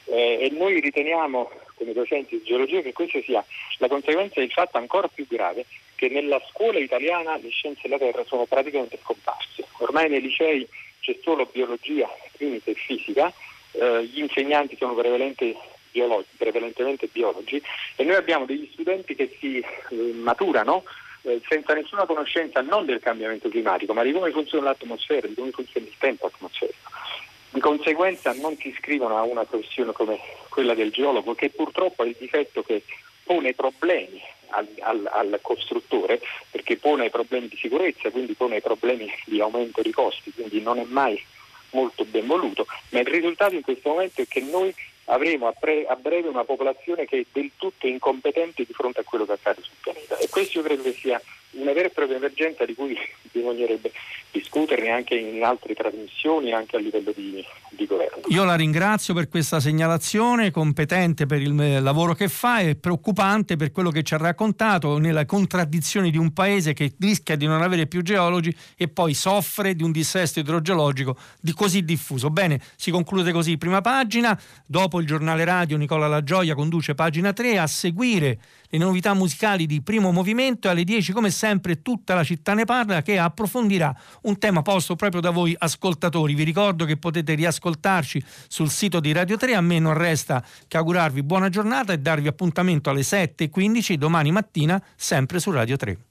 [0.06, 3.44] eh, e noi riteniamo come docenti di geologia che questa sia
[3.78, 5.66] la conseguenza del fatto ancora più grave
[5.96, 9.66] che nella scuola italiana le scienze della Terra sono praticamente scomparse.
[9.80, 10.68] Ormai nei licei
[11.00, 12.08] c'è solo biologia,
[12.38, 13.34] chimica e fisica,
[13.72, 17.62] eh, gli insegnanti sono biologi, prevalentemente biologi
[17.96, 20.84] e noi abbiamo degli studenti che si eh, maturano
[21.28, 25.52] eh, senza nessuna conoscenza non del cambiamento climatico, ma di come funziona l'atmosfera, di come
[25.52, 26.90] funziona il tempo atmosferico.
[27.50, 32.08] Di conseguenza non si iscrivono a una professione come quella del geologo, che purtroppo è
[32.08, 32.84] il difetto che
[33.24, 39.42] pone problemi al, al, al, costruttore, perché pone problemi di sicurezza, quindi pone problemi di
[39.42, 41.22] aumento di costi, quindi non è mai
[41.72, 44.74] molto ben voluto, ma il risultato in questo momento è che noi
[45.10, 49.04] avremo a, pre- a, breve una popolazione che è del tutto incompetente di fronte a
[49.04, 50.18] quello che accade sul pianeta.
[50.18, 51.22] E questo io credo che sia
[51.52, 52.98] una vera e propria emergenza di cui
[53.32, 53.92] bisognerebbe
[54.32, 58.24] discuterne anche in altre trasmissioni, anche a livello di, di governo.
[58.28, 63.72] Io la ringrazio per questa segnalazione, competente per il lavoro che fa e preoccupante per
[63.72, 67.88] quello che ci ha raccontato nella contraddizione di un paese che rischia di non avere
[67.88, 72.30] più geologi e poi soffre di un dissesto idrogeologico di così diffuso.
[72.30, 77.34] Bene, si conclude così prima pagina, dopo il giornale radio Nicola La Gioia conduce pagina
[77.34, 78.38] 3 a seguire
[78.70, 82.66] le novità musicali di primo movimento e alle 10 come sempre tutta la città ne
[82.66, 86.34] parla che approfondirà un tema posto proprio da voi ascoltatori.
[86.34, 90.78] Vi ricordo che potete riascoltarci sul sito di Radio 3, a me non resta che
[90.78, 96.08] augurarvi buona giornata e darvi appuntamento alle 7.15 domani mattina sempre su Radio 3.